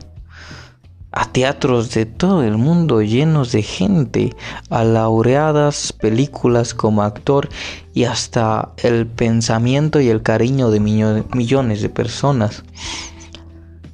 [1.14, 4.36] a teatros de todo el mundo llenos de gente,
[4.70, 7.48] a laureadas películas como actor
[7.94, 12.64] y hasta el pensamiento y el cariño de millones de personas.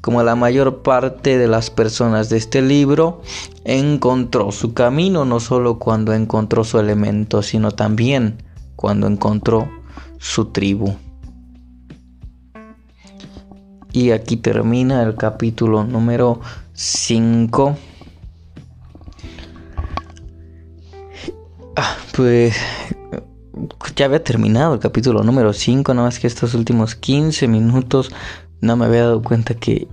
[0.02, 3.22] Como la mayor parte de las personas de este libro,
[3.64, 8.42] encontró su camino no solo cuando encontró su elemento, sino también
[8.76, 9.70] cuando encontró
[10.18, 10.96] su tribu.
[13.94, 16.42] Y aquí termina el capítulo número
[16.74, 17.78] 5.
[21.76, 22.56] Ah, pues
[23.96, 28.12] ya había terminado el capítulo número 5, nada más que estos últimos 15 minutos
[28.62, 29.88] no me había dado cuenta que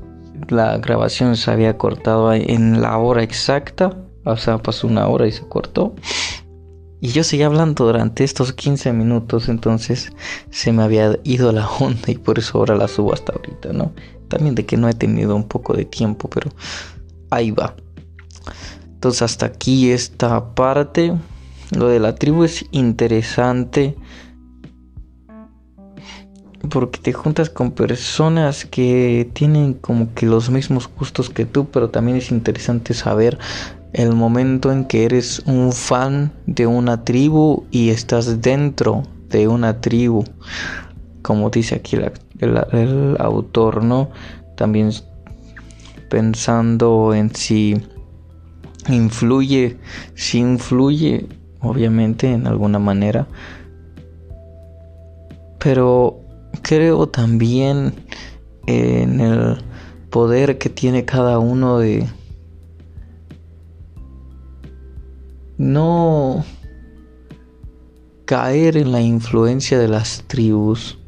[0.48, 3.96] la grabación se había cortado en la hora exacta.
[4.24, 5.94] O sea, pasó una hora y se cortó.
[7.00, 10.12] Y yo seguía hablando durante estos 15 minutos, entonces
[10.50, 13.92] se me había ido la onda y por eso ahora la subo hasta ahorita, ¿no?
[14.28, 16.50] También de que no he tenido un poco de tiempo, pero
[17.30, 17.74] ahí va.
[18.84, 21.14] Entonces hasta aquí esta parte.
[21.70, 23.94] Lo de la tribu es interesante
[26.68, 31.90] porque te juntas con personas que tienen como que los mismos gustos que tú, pero
[31.90, 33.38] también es interesante saber
[33.92, 39.80] el momento en que eres un fan de una tribu y estás dentro de una
[39.80, 40.24] tribu,
[41.22, 41.96] como dice aquí
[42.40, 44.10] el, autor, ¿no?
[44.56, 44.90] También
[46.08, 47.76] pensando en si
[48.88, 49.76] influye,
[50.14, 51.26] si influye,
[51.60, 53.26] obviamente, en alguna manera,
[55.58, 56.20] pero
[56.68, 57.94] creo también
[58.66, 59.56] en el
[60.10, 62.06] poder que tiene cada uno de
[65.56, 66.44] no
[68.26, 70.98] caer en la influencia de las tribus.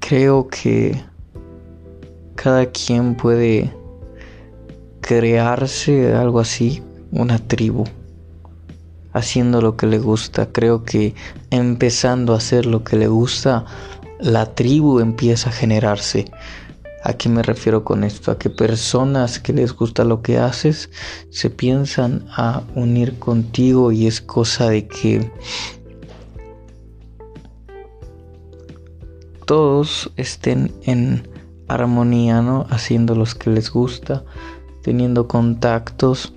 [0.00, 1.02] Creo que
[2.34, 3.74] cada quien puede
[5.00, 7.84] crearse algo así, una tribu,
[9.12, 10.52] haciendo lo que le gusta.
[10.52, 11.14] Creo que
[11.50, 13.64] empezando a hacer lo que le gusta,
[14.18, 16.26] la tribu empieza a generarse.
[17.02, 18.30] ¿A qué me refiero con esto?
[18.30, 20.90] A que personas que les gusta lo que haces
[21.30, 25.32] se piensan a unir contigo y es cosa de que
[29.46, 31.26] todos estén en
[31.68, 32.66] armonía, ¿no?
[32.68, 34.22] Haciendo los que les gusta,
[34.82, 36.34] teniendo contactos.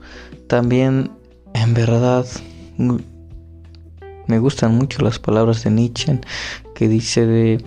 [0.48, 1.12] También,
[1.54, 2.26] en verdad,
[2.78, 6.20] me gustan mucho las palabras de Nietzsche
[6.74, 7.64] que dice de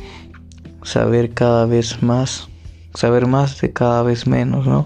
[0.83, 2.49] saber cada vez más,
[2.95, 4.85] saber más de cada vez menos, ¿no?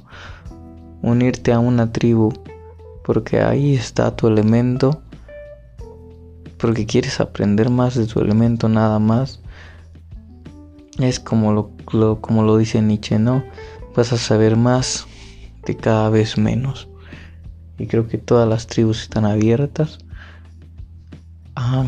[1.03, 2.33] Unirte a una tribu,
[3.05, 5.03] porque ahí está tu elemento,
[6.59, 9.41] porque quieres aprender más de tu elemento nada más.
[10.99, 13.43] Es como lo, como lo dice Nietzsche, ¿no?
[13.97, 15.07] Vas a saber más
[15.65, 16.89] de cada vez menos.
[17.79, 19.99] Y creo que todas las tribus están abiertas
[21.61, 21.85] a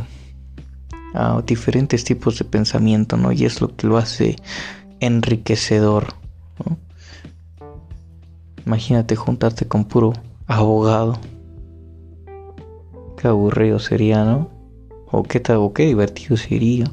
[1.15, 3.33] a diferentes tipos de pensamiento, ¿no?
[3.33, 4.37] Y es lo que lo hace
[5.01, 6.15] enriquecedor,
[8.65, 10.13] Imagínate juntarte con puro
[10.47, 11.19] abogado.
[13.17, 14.51] Qué aburrido sería, ¿no?
[15.11, 16.85] O qué, o qué divertido sería.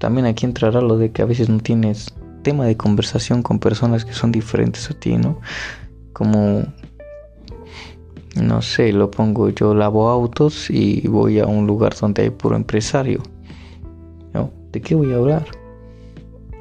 [0.00, 2.12] También aquí entrará lo de que a veces no tienes
[2.42, 5.38] tema de conversación con personas que son diferentes a ti, ¿no?
[6.12, 6.64] Como
[8.40, 12.56] no sé, lo pongo yo lavo autos y voy a un lugar donde hay puro
[12.56, 13.22] empresario.
[14.74, 15.46] ¿De qué voy a hablar?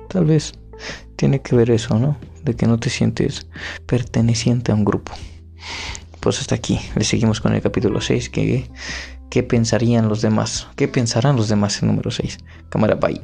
[0.08, 0.54] Tal vez
[1.16, 2.16] tiene que ver eso, ¿no?
[2.44, 3.48] De que no te sientes
[3.88, 5.14] perteneciente a un grupo.
[6.20, 8.70] Pues hasta aquí, le seguimos con el capítulo 6, que,
[9.32, 10.68] ¿qué pensarían los demás?
[10.76, 12.38] ¿Qué pensarán los demás en número 6?
[12.70, 13.20] Cámara, bye.